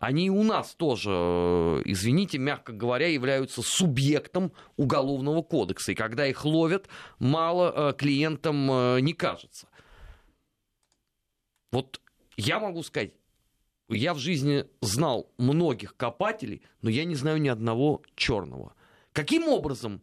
[0.01, 5.93] Они и у нас тоже, э, извините, мягко говоря, являются субъектом уголовного кодекса.
[5.93, 9.69] И когда их ловят, мало э, клиентам э, не кажется.
[11.71, 12.01] Вот
[12.39, 13.13] я могу сказать,
[13.91, 18.75] я в жизни знал многих копателей, но я не знаю ни одного черного.
[19.13, 20.01] Каким образом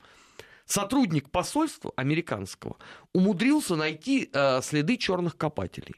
[0.67, 2.77] сотрудник посольства американского
[3.13, 5.95] умудрился найти э, следы черных копателей.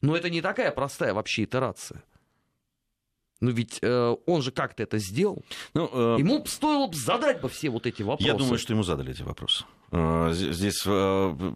[0.00, 2.02] Но это не такая простая вообще итерация.
[3.40, 5.44] Ну ведь э, он же как-то это сделал.
[5.74, 8.26] Ну, э, Ему стоило бы задать бы все вот эти вопросы.
[8.28, 9.64] Я думаю, что ему задали эти вопросы.
[9.90, 11.52] Э, здесь э,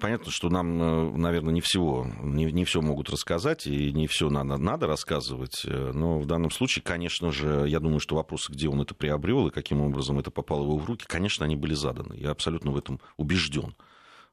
[0.00, 4.28] понятно, что нам, э, наверное, не всего, не, не все могут рассказать, и не все
[4.28, 5.62] надо, надо рассказывать.
[5.64, 9.52] Но в данном случае, конечно же, я думаю, что вопросы, где он это приобрел и
[9.52, 12.14] каким образом это попало его в руки, конечно, они были заданы.
[12.14, 13.74] Я абсолютно в этом убежден.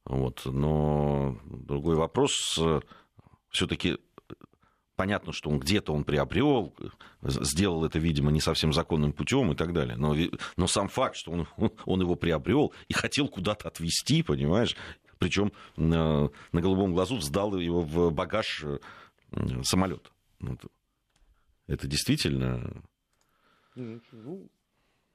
[0.04, 0.42] Вот.
[0.46, 2.60] Но другой вопрос
[3.50, 3.98] все-таки
[4.98, 6.76] понятно, что он где-то он приобрел,
[7.22, 9.96] сделал это, видимо, не совсем законным путем и так далее.
[9.96, 10.14] Но,
[10.58, 11.48] но сам факт, что он,
[11.86, 14.76] он его приобрел и хотел куда-то отвезти, понимаешь,
[15.20, 18.66] причем на, на голубом глазу сдал его в багаж
[19.64, 20.10] самолета.
[21.68, 22.84] Это действительно...
[23.76, 24.50] Ну,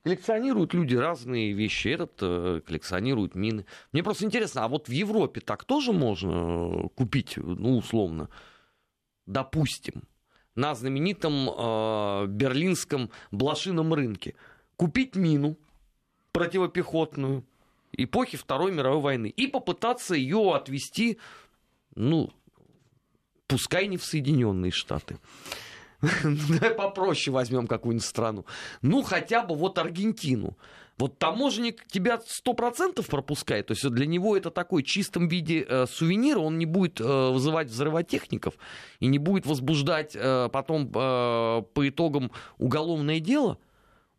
[0.04, 1.88] коллекционируют люди разные вещи.
[1.88, 3.66] Этот э, коллекционирует мины.
[3.92, 8.28] Мне просто интересно, а вот в Европе так тоже можно купить, ну, условно,
[9.26, 10.02] допустим,
[10.54, 14.34] на знаменитом э, берлинском блошином рынке
[14.76, 15.56] купить мину
[16.32, 17.44] противопехотную
[17.92, 21.18] эпохи Второй мировой войны и попытаться ее отвести,
[21.94, 22.30] ну,
[23.46, 25.18] пускай не в Соединенные Штаты.
[26.22, 28.44] Давай попроще возьмем какую-нибудь страну.
[28.80, 30.56] Ну, хотя бы вот Аргентину.
[31.02, 35.86] Вот таможенник тебя сто процентов пропускает, то есть для него это такой чистом виде э,
[35.88, 38.54] сувенир, он не будет э, вызывать взрывотехников
[39.00, 43.58] и не будет возбуждать э, потом э, по итогам уголовное дело.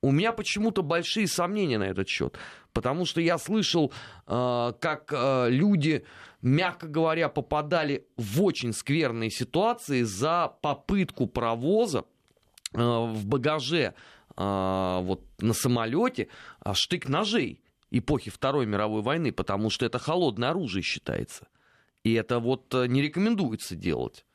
[0.02, 2.38] У меня почему-то большие сомнения на этот счет,
[2.74, 3.94] потому что я слышал,
[4.28, 6.04] э, как э, люди,
[6.42, 12.04] мягко говоря, попадали в очень скверные ситуации за попытку провоза
[12.74, 13.94] э, в багаже
[14.36, 16.28] вот на самолете
[16.60, 21.48] а, штык ножей эпохи Второй мировой войны, потому что это холодное оружие считается.
[22.04, 24.26] И это вот э, не рекомендуется делать.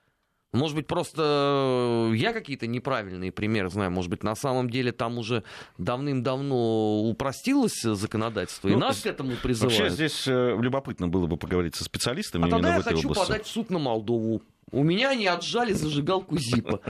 [0.52, 3.90] Может быть, просто э, я какие-то неправильные примеры знаю.
[3.90, 5.44] Может быть, на самом деле там уже
[5.76, 9.78] давным-давно упростилось законодательство, ну, и нас к этому призывают.
[9.78, 12.46] Вообще здесь э, любопытно было бы поговорить со специалистами.
[12.46, 13.26] А тогда я хочу области.
[13.26, 14.40] подать в суд на Молдову.
[14.70, 16.80] У меня они отжали зажигалку ЗИПа.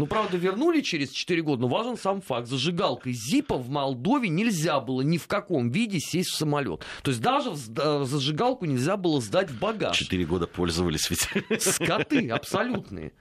[0.00, 2.48] Ну, правда, вернули через 4 года, но важен сам факт.
[2.48, 6.86] Зажигалкой ЗИПа в Молдове нельзя было ни в каком виде сесть в самолет.
[7.02, 9.98] То есть даже в зажигалку нельзя было сдать в багаж.
[9.98, 11.28] 4 года пользовались ведь.
[11.62, 13.12] Скоты абсолютные.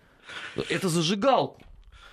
[0.70, 1.62] Это зажигалку.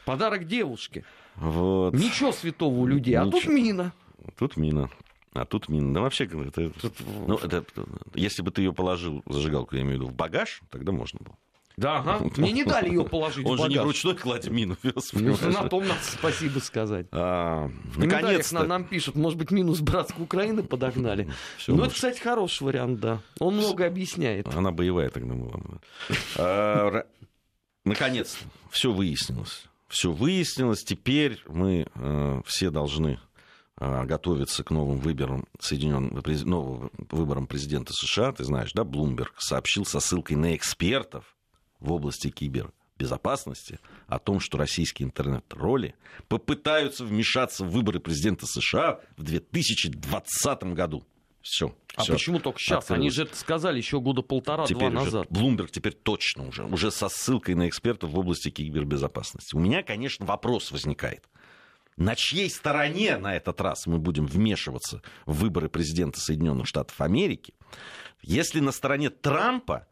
[0.04, 1.04] Подарок девушке.
[1.36, 1.94] Вот.
[1.94, 3.28] Ничего святого у людей, Ничего.
[3.28, 3.92] а тут мина.
[4.36, 4.90] Тут мина.
[5.32, 5.94] А тут мина.
[5.94, 6.72] Да вообще, это,
[7.28, 7.64] ну, это,
[8.14, 11.36] если бы ты ее положил, зажигалку, я имею в виду, в багаж, тогда можно было.
[11.76, 12.30] Да, ага.
[12.38, 15.12] Мне не дали ее положить Он же не ручной кладет мину вез.
[15.12, 17.06] Ну, на том надо спасибо сказать.
[17.12, 18.64] А, Наконец-то.
[18.64, 21.30] Нам пишут, может быть, минус братской Украины подогнали.
[21.66, 23.20] ну, это, кстати, хороший вариант, да.
[23.38, 24.48] Он много объясняет.
[24.54, 27.04] Она боевая тогда была.
[27.84, 28.44] Наконец-то.
[28.70, 29.66] Все выяснилось.
[29.88, 30.82] Все выяснилось.
[30.82, 33.20] Теперь мы э, все должны
[33.78, 38.32] э, готовиться к новым выборам Соединенных новым выборам президента США.
[38.32, 41.35] Ты знаешь, да, Блумберг сообщил со ссылкой на экспертов,
[41.80, 45.94] в области кибербезопасности о том, что российские интернет-роли
[46.28, 51.04] попытаются вмешаться в выборы президента США в 2020 году.
[51.46, 51.76] Все.
[51.94, 52.14] А все.
[52.14, 52.78] почему только сейчас?
[52.78, 53.00] Открылось.
[53.00, 55.28] Они же это сказали еще года полтора-два назад.
[55.30, 59.54] Блумберг теперь точно уже, уже со ссылкой на экспертов в области кибербезопасности.
[59.54, 61.28] У меня, конечно, вопрос возникает.
[61.96, 67.54] На чьей стороне на этот раз мы будем вмешиваться в выборы президента Соединенных Штатов Америки?
[68.22, 69.86] Если на стороне Трампа,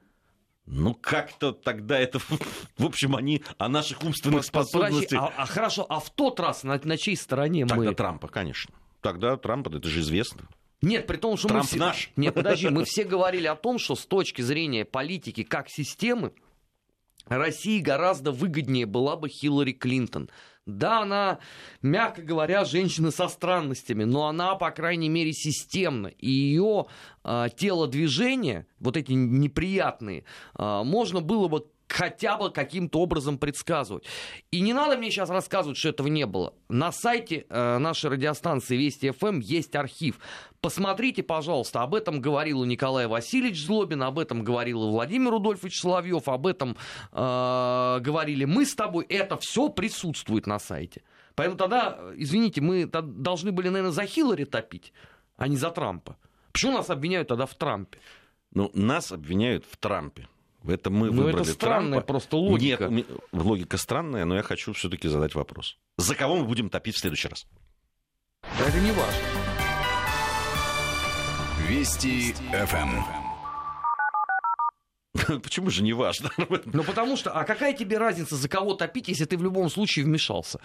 [0.67, 2.19] ну, как-то тогда это,
[2.79, 5.21] в общем, они о наших умственных способностях...
[5.21, 7.85] а, а хорошо, а в тот раз на, на чьей стороне тогда мы?
[7.85, 8.75] Тогда Трампа, конечно.
[9.01, 10.49] Тогда Трампа, это же известно.
[10.81, 11.79] Нет, при том, что Трамп мы все...
[11.79, 12.11] наш.
[12.17, 16.33] Нет, подожди, мы все говорили о том, что с точки зрения политики как системы,
[17.27, 20.31] России гораздо выгоднее была бы Хиллари Клинтон.
[20.67, 21.41] Да, она,
[21.83, 26.07] мягко говоря, женщина со странностями, но она, по крайней мере, системна.
[26.07, 26.87] И ее
[27.23, 30.25] э, телодвижения, вот эти неприятные,
[30.59, 34.05] э, можно было бы хотя бы каким-то образом предсказывать.
[34.51, 36.55] И не надо мне сейчас рассказывать, что этого не было.
[36.69, 40.19] На сайте э, нашей радиостанции Вести ФМ есть архив.
[40.61, 45.81] Посмотрите, пожалуйста, об этом говорил и Николай Васильевич Злобин, об этом говорил и Владимир Рудольфович
[45.81, 46.77] Соловьев, об этом
[47.13, 49.05] э, говорили мы с тобой.
[49.09, 51.03] Это все присутствует на сайте.
[51.35, 54.93] Поэтому тогда, извините, мы должны были, наверное, за Хиллари топить,
[55.37, 56.17] а не за Трампа.
[56.53, 57.99] Почему нас обвиняют тогда в Трампе?
[58.53, 60.29] Ну, нас обвиняют в Трампе.
[60.65, 62.07] В этом мы но ну, выбрали это странная Трампа.
[62.07, 62.89] просто логика.
[62.89, 65.77] Нет, логика странная, но я хочу все-таки задать вопрос.
[65.99, 67.47] За кого мы будем топить в следующий раз?
[68.59, 69.21] это не важно.
[71.69, 73.03] Вести ФМ.
[75.43, 76.31] Почему же не важно?
[76.65, 80.07] Ну потому что, а какая тебе разница, за кого топить, если ты в любом случае
[80.07, 80.61] вмешался?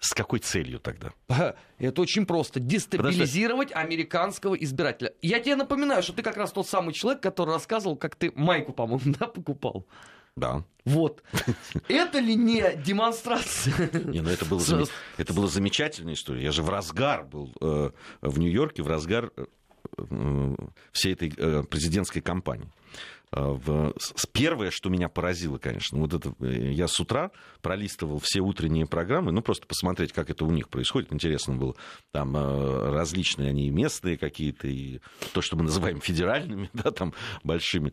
[0.00, 1.12] С какой целью тогда?
[1.78, 2.58] Это очень просто.
[2.58, 3.86] Дестабилизировать Подожди.
[3.86, 5.12] американского избирателя.
[5.20, 8.72] Я тебе напоминаю, что ты как раз тот самый человек, который рассказывал, как ты майку,
[8.72, 9.86] по-моему, да, покупал.
[10.36, 10.64] Да.
[10.86, 11.22] Вот.
[11.88, 13.90] Это ли не демонстрация?
[13.92, 14.84] Не, ну это было, зам...
[15.18, 16.44] это была замечательная история.
[16.44, 17.90] Я же в разгар был э,
[18.22, 19.44] в Нью-Йорке, в разгар э,
[19.98, 20.56] э
[20.92, 22.70] всей этой э, президентской кампании.
[23.32, 23.94] А, в...
[24.32, 27.30] Первое, что меня поразило, конечно, вот это э, я с утра
[27.62, 31.12] пролистывал все утренние программы, ну просто посмотреть, как это у них происходит.
[31.12, 31.76] Интересно было,
[32.10, 35.00] там э, различные они и местные какие-то, и
[35.32, 37.14] то, что мы называем федеральными, да, там
[37.44, 37.92] большими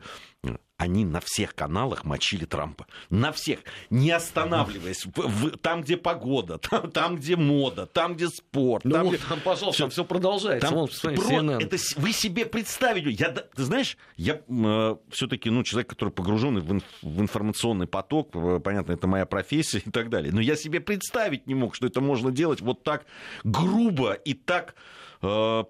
[0.78, 2.86] они на всех каналах мочили Трампа.
[3.10, 3.60] На всех.
[3.90, 5.06] Не останавливаясь.
[5.06, 8.86] В, в, там, где погода, там, там, где мода, там, где спорт.
[8.86, 9.24] Ну, там, вот, где...
[9.28, 10.68] там, пожалуйста, там все продолжается.
[10.68, 11.64] Там, Вон, про...
[11.64, 13.12] это, вы себе представили.
[13.12, 18.32] Я, ты знаешь, я э, все-таки ну, человек, который погружен в, инф, в информационный поток.
[18.64, 20.32] Понятно, это моя профессия и так далее.
[20.32, 23.08] Но я себе представить не мог, что это можно делать вот так
[23.44, 24.76] грубо и так
[25.24, 25.64] э,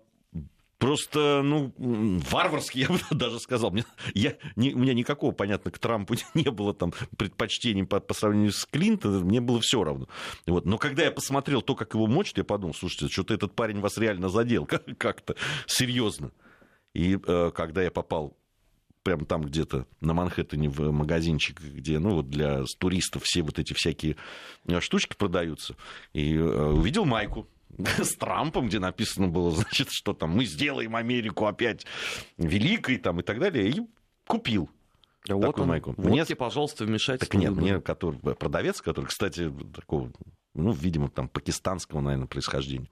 [0.77, 3.71] просто, ну, варварски, я бы даже сказал.
[3.71, 8.13] Мне, я, не, у меня никакого, понятно, к Трампу не было там предпочтений по, по
[8.13, 10.07] сравнению с Клинтоном, мне было все равно.
[10.45, 10.65] Вот.
[10.65, 13.97] Но когда я посмотрел то, как его мочат, я подумал, слушайте, что-то этот парень вас
[13.97, 14.65] реально задел
[14.97, 16.31] как-то серьезно.
[16.93, 18.35] И э, когда я попал
[19.03, 23.73] прямо там где-то на Манхэттене в магазинчик, где, ну, вот для туристов все вот эти
[23.73, 24.17] всякие
[24.65, 25.75] э, штучки продаются,
[26.11, 27.47] и э, увидел майку
[27.97, 31.85] с Трампом, где написано было, значит, что там мы сделаем Америку опять
[32.37, 33.81] великой там и так далее, и
[34.25, 34.69] купил.
[35.29, 35.93] А вот он, майку.
[35.97, 36.23] Вот мне...
[36.25, 37.31] тебе, пожалуйста, вмешательство.
[37.31, 40.11] Так нет, мне который, продавец, который, кстати, такого,
[40.53, 42.87] ну, видимо, там пакистанского, наверное, происхождения,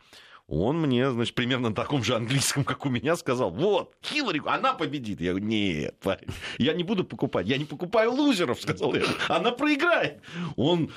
[0.48, 4.74] он мне, значит, примерно на таком же английском, как у меня, сказал, вот, Хиллари, она
[4.74, 5.20] победит.
[5.20, 9.52] Я говорю, нет, парень, я не буду покупать, я не покупаю лузеров, сказал я, она
[9.52, 10.22] проиграет.
[10.56, 10.92] Он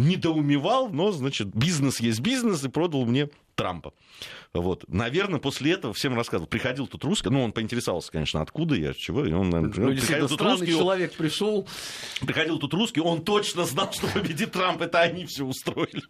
[0.00, 3.92] недоумевал, но, значит, бизнес есть бизнес, и продал мне Трампа.
[4.52, 4.84] Вот.
[4.88, 6.48] Наверное, после этого всем рассказывал.
[6.48, 9.24] Приходил тут русский, ну, он поинтересовался, конечно, откуда я, чего.
[9.24, 11.68] И он, наверное, ну, приходил тут русский, человек пришел.
[12.20, 14.80] Приходил тут русский, он точно знал, что победит Трамп.
[14.82, 16.02] Это они все устроили.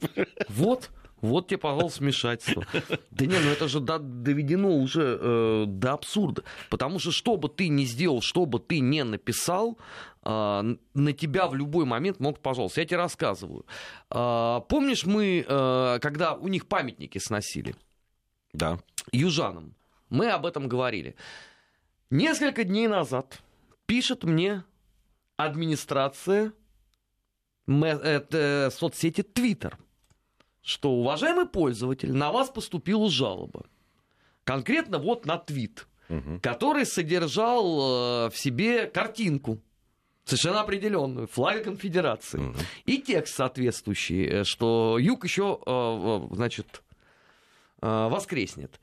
[0.48, 0.90] Вот.
[1.20, 2.66] Вот тебе, пожалуйста, вмешательство.
[3.10, 6.44] Да не, ну это же доведено уже э, до абсурда.
[6.70, 9.78] Потому что что бы ты ни сделал, что бы ты ни написал,
[10.22, 13.66] э, на тебя в любой момент могут, пожалуйста, я тебе рассказываю.
[14.10, 17.74] Э, помнишь, мы, э, когда у них памятники сносили?
[18.52, 18.78] Да.
[19.12, 19.74] Южанам.
[20.08, 21.14] Мы об этом говорили.
[22.10, 23.42] Несколько дней назад
[23.86, 24.64] пишет мне
[25.36, 26.52] администрация
[27.68, 29.74] э, соцсети Twitter–
[30.62, 33.66] что, уважаемый пользователь, на вас поступила жалоба.
[34.44, 36.40] Конкретно вот на твит, угу.
[36.42, 39.60] который содержал э, в себе картинку
[40.24, 42.38] совершенно определенную, флага конфедерации.
[42.38, 42.58] Угу.
[42.86, 46.82] И текст соответствующий, э, что юг еще, э, значит,
[47.82, 48.78] воскреснет.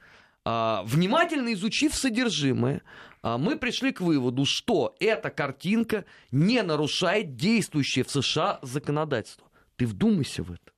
[0.49, 2.81] А, внимательно изучив содержимое,
[3.21, 9.45] а, мы пришли к выводу, что эта картинка не нарушает действующее в США законодательство.
[9.75, 10.71] Ты вдумайся в это.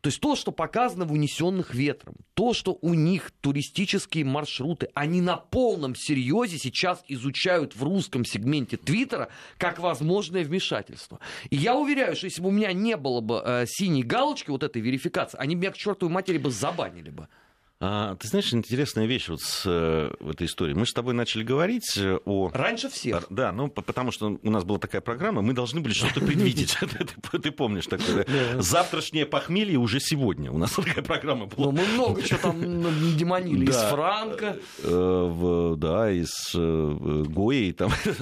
[0.00, 5.20] То есть то, что показано в «Унесенных ветром», то, что у них туристические маршруты, они
[5.20, 9.28] на полном серьезе сейчас изучают в русском сегменте Твиттера
[9.58, 11.20] как возможное вмешательство.
[11.50, 14.62] И я уверяю, что если бы у меня не было бы э, синей галочки, вот
[14.62, 17.28] этой верификации, они меня к чертовой матери бы забанили бы.
[17.82, 20.74] А, ты знаешь, интересная вещь вот с, э, в этой истории.
[20.74, 22.50] Мы с тобой начали говорить э, о...
[22.52, 23.24] Раньше всех.
[23.30, 26.76] Да, ну, потому что у нас была такая программа, мы должны были что-то предвидеть.
[27.42, 28.26] Ты помнишь такое,
[28.58, 30.52] Завтрашнее похмелье уже сегодня.
[30.52, 31.72] У нас такая программа была.
[31.72, 33.70] Ну, мы много чего там демонили.
[33.70, 34.58] Из Франка.
[34.82, 37.74] Э, да, из Гои.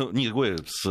[0.13, 0.87] Не Гои, с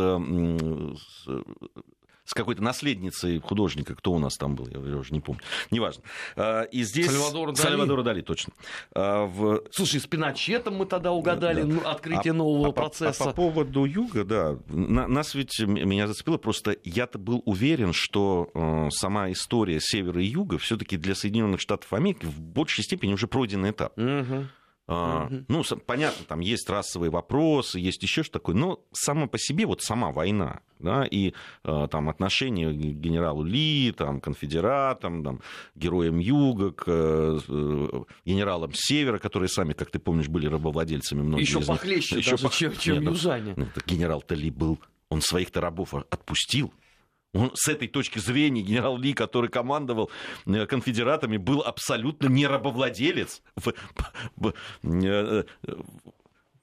[2.28, 6.02] с какой-то наследницей художника, кто у нас там был, я уже не помню, неважно.
[6.36, 7.06] А, и здесь...
[7.06, 7.66] Сальвадор Дали.
[7.66, 8.52] Сальвадор Дали, точно.
[8.94, 9.62] А, в...
[9.70, 11.66] Слушай, с Пиночетом мы тогда угадали да.
[11.66, 13.24] Ну, открытие а, нового а, процесса.
[13.24, 17.94] А, а по поводу юга, да, на, нас ведь меня зацепило, просто я-то был уверен,
[17.94, 23.14] что э, сама история севера и юга все-таки для Соединенных Штатов Америки в большей степени
[23.14, 23.96] уже пройденный этап.
[23.96, 24.48] Угу.
[24.88, 25.44] Uh-huh.
[25.48, 29.82] Ну, понятно, там есть расовые вопросы, есть еще что такое, но сама по себе, вот
[29.82, 31.34] сама война, да, и
[31.64, 35.40] э, там отношение к генералу Ли, там, конфедератам, там,
[35.74, 37.38] героям Юга, к э,
[38.24, 42.54] генералам Севера, которые сами, как ты помнишь, были рабовладельцами многие Еще похлеще даже, пох...
[42.54, 43.52] чем, чем Нет, южане.
[43.58, 44.78] Ну, генерал-то Ли был,
[45.10, 46.72] он своих-то рабов отпустил,
[47.34, 50.10] он, с этой точки зрения генерал Ли, который командовал
[50.46, 53.42] э, конфедератами, был абсолютно не рабовладелец.
[54.82, 55.44] Э,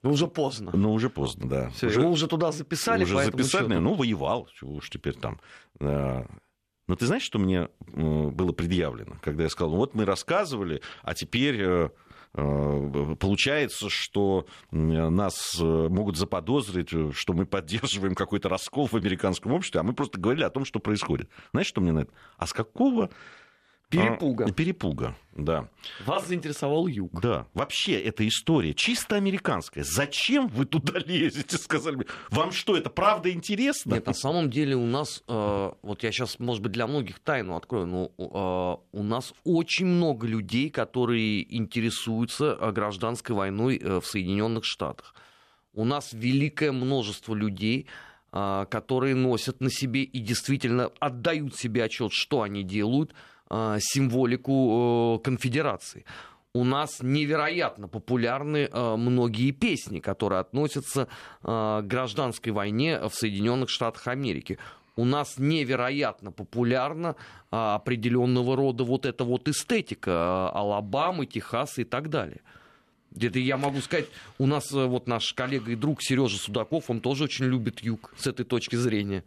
[0.03, 0.71] Ну, уже поздно.
[0.73, 1.69] Ну, уже поздно, да.
[1.69, 3.81] Всё, уже, его уже туда записали, уже записали, тут?
[3.81, 5.39] ну, воевал, чего уж теперь там.
[6.87, 11.15] Но ты знаешь, что мне было предъявлено, когда я сказал, ну, вот мы рассказывали, а
[11.15, 11.89] теперь э, э,
[12.35, 19.79] получается, что нас э, могут заподозрить, э, что мы поддерживаем какой-то раскол в американском обществе,
[19.79, 21.29] а мы просто говорили о том, что происходит.
[21.51, 22.11] Знаешь, что мне на это?
[22.37, 23.09] А с какого...
[23.95, 24.45] Перепуга.
[24.45, 25.67] А, перепуга, да.
[26.05, 27.19] Вас заинтересовал юг.
[27.21, 29.83] Да, вообще эта история чисто американская.
[29.83, 32.05] Зачем вы туда лезете, сказали мне?
[32.29, 33.93] Вам что, это правда интересно?
[33.93, 37.55] Нет, на самом деле у нас, э, вот я сейчас, может быть, для многих тайну
[37.55, 44.05] открою, но э, у нас очень много людей, которые интересуются э, гражданской войной э, в
[44.05, 45.15] Соединенных Штатах.
[45.73, 47.87] У нас великое множество людей,
[48.31, 53.13] э, которые носят на себе и действительно отдают себе отчет, что они делают,
[53.49, 56.05] символику э, конфедерации.
[56.53, 61.09] У нас невероятно популярны э, многие песни, которые относятся
[61.43, 64.57] э, к гражданской войне в Соединенных Штатах Америки.
[64.95, 67.17] У нас невероятно популярна
[67.51, 72.39] а, определенного рода вот эта вот эстетика а, Алабамы, Техаса и так далее.
[73.11, 77.01] Где-то я могу сказать, у нас э, вот наш коллега и друг Сережа Судаков, он
[77.01, 79.25] тоже очень любит юг с этой точки зрения.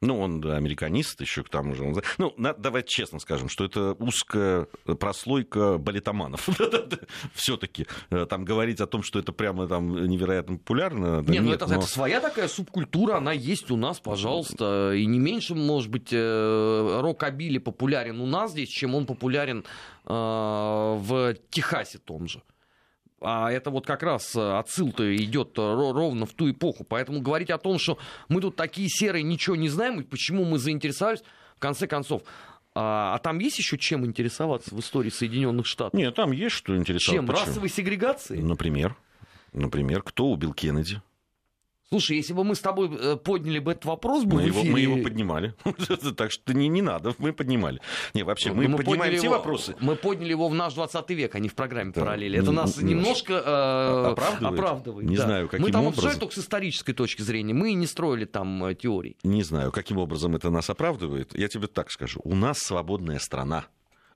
[0.00, 1.82] Ну, он американист еще к тому же.
[1.84, 2.02] Он...
[2.18, 4.68] Ну, надо, давайте честно скажем, что это узкая
[5.00, 6.48] прослойка балетоманов.
[7.34, 7.86] Все-таки
[8.28, 11.22] там говорить о том, что это прямо там невероятно популярно.
[11.22, 14.92] да Не, ну нет, это, но- это своя такая субкультура, она есть у нас, пожалуйста.
[14.94, 19.64] И не меньше, может быть, э, рок-обили популярен у нас здесь, чем он популярен
[20.06, 22.42] э, в Техасе том же.
[23.20, 26.84] А это вот как раз э, отсыл-то идет ро- ровно в ту эпоху.
[26.84, 27.98] Поэтому говорить о том, что
[28.28, 31.22] мы тут такие серые, ничего не знаем, и почему мы заинтересовались,
[31.56, 32.22] в конце концов.
[32.74, 35.94] А, а там есть еще чем интересоваться в истории Соединенных Штатов?
[35.94, 37.16] Нет, там есть что интересовать.
[37.18, 37.26] чем?
[37.26, 37.46] Почему?
[37.46, 38.40] Расовой сегрегацией?
[38.42, 38.94] Например.
[39.52, 41.02] Например, кто убил Кеннеди?
[41.90, 44.72] Слушай, если бы мы с тобой э, подняли бы этот вопрос бы Мы его, эфире...
[44.72, 45.54] мы его поднимали.
[46.16, 47.80] Так что не, не надо, мы поднимали.
[48.12, 49.74] Не, вообще, мы, Ну, поднимаем подняли те его- вопросы.
[49.80, 52.02] Мы подняли его в наш 20 век, а не в программе Да.
[52.02, 52.38] параллели.
[52.38, 54.58] Это Не- нас не- немножко э, Оправдывает?
[54.60, 55.08] оправдывает.
[55.08, 55.24] Не да.
[55.24, 55.98] знаю, каким Мы там образом.
[55.98, 57.54] обсуждали только с исторической точки зрения.
[57.54, 59.16] Мы не строили там э, теорий.
[59.22, 61.38] Не знаю, каким образом это нас оправдывает.
[61.38, 62.20] Я тебе так скажу.
[62.22, 63.64] У нас свободная страна.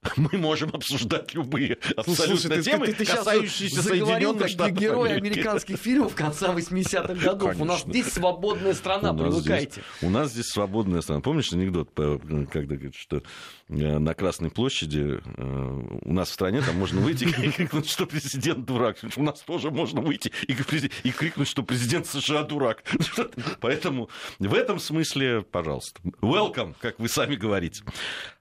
[0.16, 5.34] Мы можем обсуждать любые абсолютно темы, касающиеся заговорил Соединенных как Штатов герой Америки.
[5.38, 7.54] американских фильмов конца 80-х годов.
[7.60, 7.90] У нас Конечно.
[8.02, 9.72] здесь свободная страна, У привыкайте.
[9.72, 11.20] здесь- у нас здесь свободная страна.
[11.20, 13.22] Помнишь анекдот, по- когда говорит, что
[13.68, 18.04] э, на Красной площади э, у нас в стране там можно выйти и крикнуть, что
[18.06, 18.96] президент дурак.
[19.16, 22.82] У нас тоже можно выйти и и крикнуть, что президент США дурак.
[23.60, 27.84] Поэтому в этом смысле, пожалуйста, welcome, как вы сами говорите.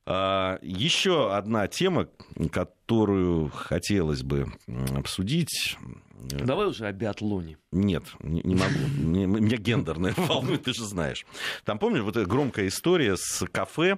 [0.06, 2.08] А, Еще одна тема,
[2.52, 4.48] которую хотелось бы
[4.96, 5.78] обсудить.
[6.20, 7.58] Давай уже о биатлоне.
[7.72, 8.80] Нет, не, не могу.
[8.98, 11.26] Меня гендерное волнует, ты же знаешь.
[11.66, 13.98] Там, помнишь, вот эта громкая история с кафе,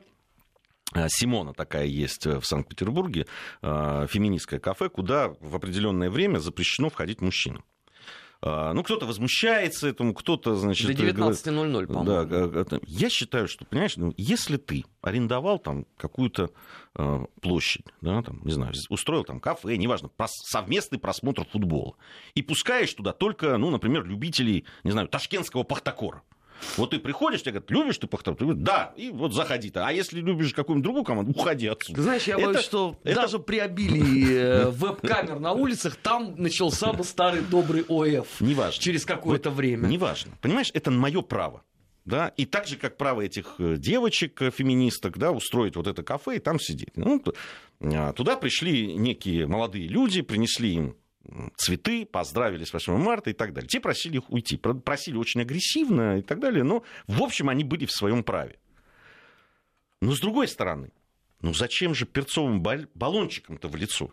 [0.94, 3.26] а, Симона такая есть в Санкт-Петербурге,
[3.62, 7.64] а, феминистское кафе, куда в определенное время запрещено входить мужчинам.
[8.46, 10.86] А, Ну, кто-то возмущается этому, кто-то, значит...
[10.88, 11.16] До говорит-
[11.48, 12.04] 19.00, по-моему.
[12.52, 16.52] да, это- я считаю, что, понимаешь, ну, если ты арендовал там какую-то
[16.96, 21.96] э, площадь, да, там, не знаю, устроил там кафе, неважно, прос- совместный просмотр футбола,
[22.36, 26.22] и пускаешь туда только, ну, например, любителей, не знаю, ташкентского пахтакора.
[26.78, 28.38] Вот ты приходишь, тебе говорят, любишь ты пахтакор?
[28.38, 29.70] Ты говоришь, да, и вот заходи.
[29.70, 29.84] -то.
[29.86, 31.96] А если любишь какую-нибудь другую команду, уходи отсюда.
[31.98, 36.36] Ты знаешь, я Это- боюсь, что это- даже при обилии э, веб-камер на улицах там
[36.38, 38.42] начался бы старый добрый ОФ.
[38.42, 38.82] Неважно.
[38.82, 39.88] Через какое-то время.
[39.88, 40.32] Неважно.
[40.42, 41.64] Понимаешь, это мое право.
[42.06, 46.04] Да, и так же, как право этих э, девочек, э, феминисток, да, устроить вот это
[46.04, 46.98] кафе и там сидеть.
[46.98, 47.24] Ну,
[47.82, 50.96] а, туда пришли некие молодые люди, принесли им
[51.56, 53.68] цветы, поздравили с 8 марта и так далее.
[53.68, 54.58] Те просили их уйти.
[54.58, 58.58] Просили очень агрессивно и так далее, но, в общем, они были в своем праве.
[60.02, 60.92] Но, с другой стороны,
[61.42, 64.12] ну зачем же перцовым баллончиком-то в лицо?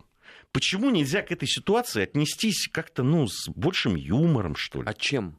[0.51, 4.87] Почему нельзя к этой ситуации отнестись как-то, ну, с большим юмором, что ли?
[4.87, 5.37] А чем?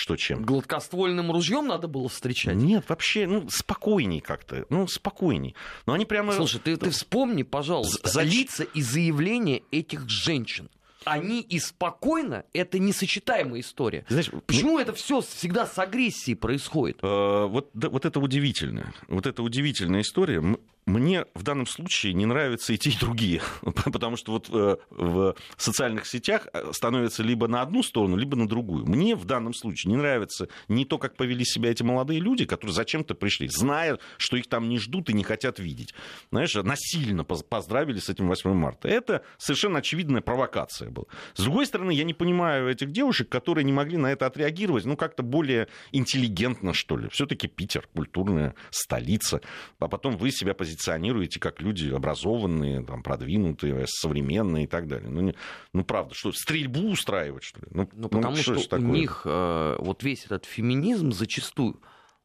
[0.00, 0.42] Что чем?
[0.46, 2.56] Гладкоствольным ружьем надо было встречать?
[2.56, 4.64] Нет, вообще, ну, спокойней как-то.
[4.70, 5.54] Ну, спокойней.
[5.84, 6.32] Но они прямо...
[6.32, 10.70] Слушай, ты, ты вспомни, пожалуйста, За- лица и заявления этих женщин.
[11.04, 14.06] Они и спокойно, это несочетаемая история.
[14.08, 16.96] Знаешь, Почему это все всегда с агрессией происходит?
[17.02, 18.94] Э, вот, да, вот это удивительно.
[19.08, 20.42] Вот это удивительная история.
[20.90, 23.40] Мне в данном случае не нравятся и те, и другие.
[23.62, 28.48] Потому что вот э, в социальных сетях э, становится либо на одну сторону, либо на
[28.48, 28.86] другую.
[28.86, 32.74] Мне в данном случае не нравится не то, как повели себя эти молодые люди, которые
[32.74, 35.94] зачем-то пришли, зная, что их там не ждут и не хотят видеть.
[36.32, 38.88] Знаешь, насильно поздравили с этим 8 марта.
[38.88, 41.06] Это совершенно очевидная провокация была.
[41.34, 44.96] С другой стороны, я не понимаю этих девушек, которые не могли на это отреагировать, ну,
[44.96, 47.08] как-то более интеллигентно, что ли.
[47.10, 49.40] Все-таки Питер, культурная столица.
[49.78, 55.10] А потом вы себя позиционируете позиционируете как люди образованные, там, продвинутые, современные и так далее.
[55.10, 55.34] Ну, не,
[55.72, 57.66] ну правда, что, стрельбу устраивать, что ли?
[57.70, 61.80] Ну, ну потому что, что у них э, вот весь этот феминизм зачастую,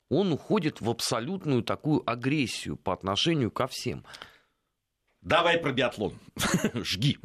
[0.09, 4.05] он уходит в абсолютную такую агрессию по отношению ко всем.
[5.21, 6.13] Давай про биатлон.
[6.75, 7.17] Жги.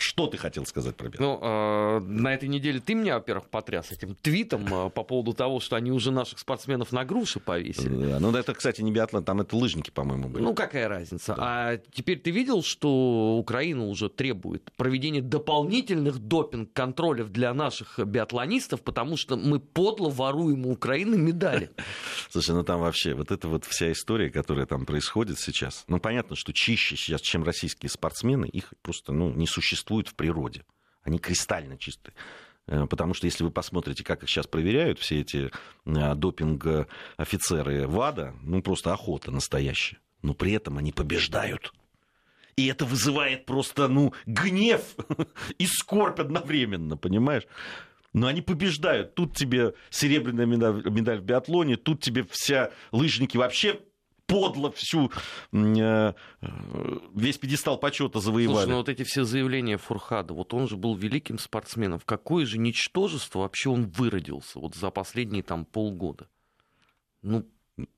[0.00, 1.40] Что ты хотел сказать про Беларусь?
[1.40, 5.58] Ну, э, на этой неделе ты меня, во-первых, потряс этим твитом э, по поводу того,
[5.58, 8.06] что они уже наших спортсменов на груши повесили.
[8.06, 10.44] Да, ну, это, кстати, не биатлон, там это лыжники, по-моему, были.
[10.44, 11.34] Ну, какая разница?
[11.34, 11.42] Да.
[11.42, 19.16] А теперь ты видел, что Украина уже требует проведения дополнительных допинг-контролев для наших биатлонистов, потому
[19.16, 21.72] что мы подло воруем у Украины медали.
[22.30, 26.36] Слушай, ну там вообще вот эта вот вся история, которая там происходит сейчас, ну, понятно,
[26.36, 30.64] что чище сейчас, чем российские спортсмены, их просто, ну, не существует существуют в природе.
[31.02, 32.14] Они кристально чистые.
[32.66, 35.50] Э, потому что если вы посмотрите, как их сейчас проверяют, все эти
[35.86, 39.98] э, допинг-офицеры ВАДА, ну просто охота настоящая.
[40.22, 41.72] Но при этом они побеждают.
[42.56, 44.82] И это вызывает просто, ну, гнев
[45.58, 47.44] и скорбь одновременно, понимаешь?
[48.12, 49.14] Но они побеждают.
[49.14, 53.80] Тут тебе серебряная медаль, медаль в биатлоне, тут тебе вся лыжники вообще
[54.28, 55.10] подло всю,
[55.52, 56.12] э,
[57.14, 58.56] весь пьедестал почета завоевали.
[58.58, 61.98] Слушай, ну вот эти все заявления Фурхада, вот он же был великим спортсменом.
[61.98, 66.28] В какое же ничтожество вообще он выродился вот за последние там полгода?
[67.22, 67.48] Ну,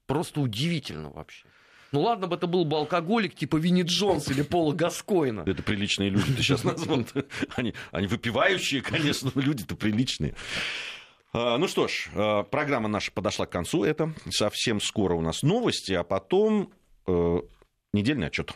[0.06, 1.46] просто удивительно вообще.
[1.92, 5.42] Ну ладно бы это был бы алкоголик типа Винни Джонс или Пола Гаскоина.
[5.44, 7.04] Это приличные люди, ты сейчас назвал.
[7.56, 10.36] Они, они выпивающие, конечно, но люди-то приличные.
[11.32, 13.84] А, ну что ж, а, программа наша подошла к концу.
[13.84, 16.72] Это совсем скоро у нас новости, а потом
[17.06, 17.38] э,
[17.92, 18.52] недельный отчет.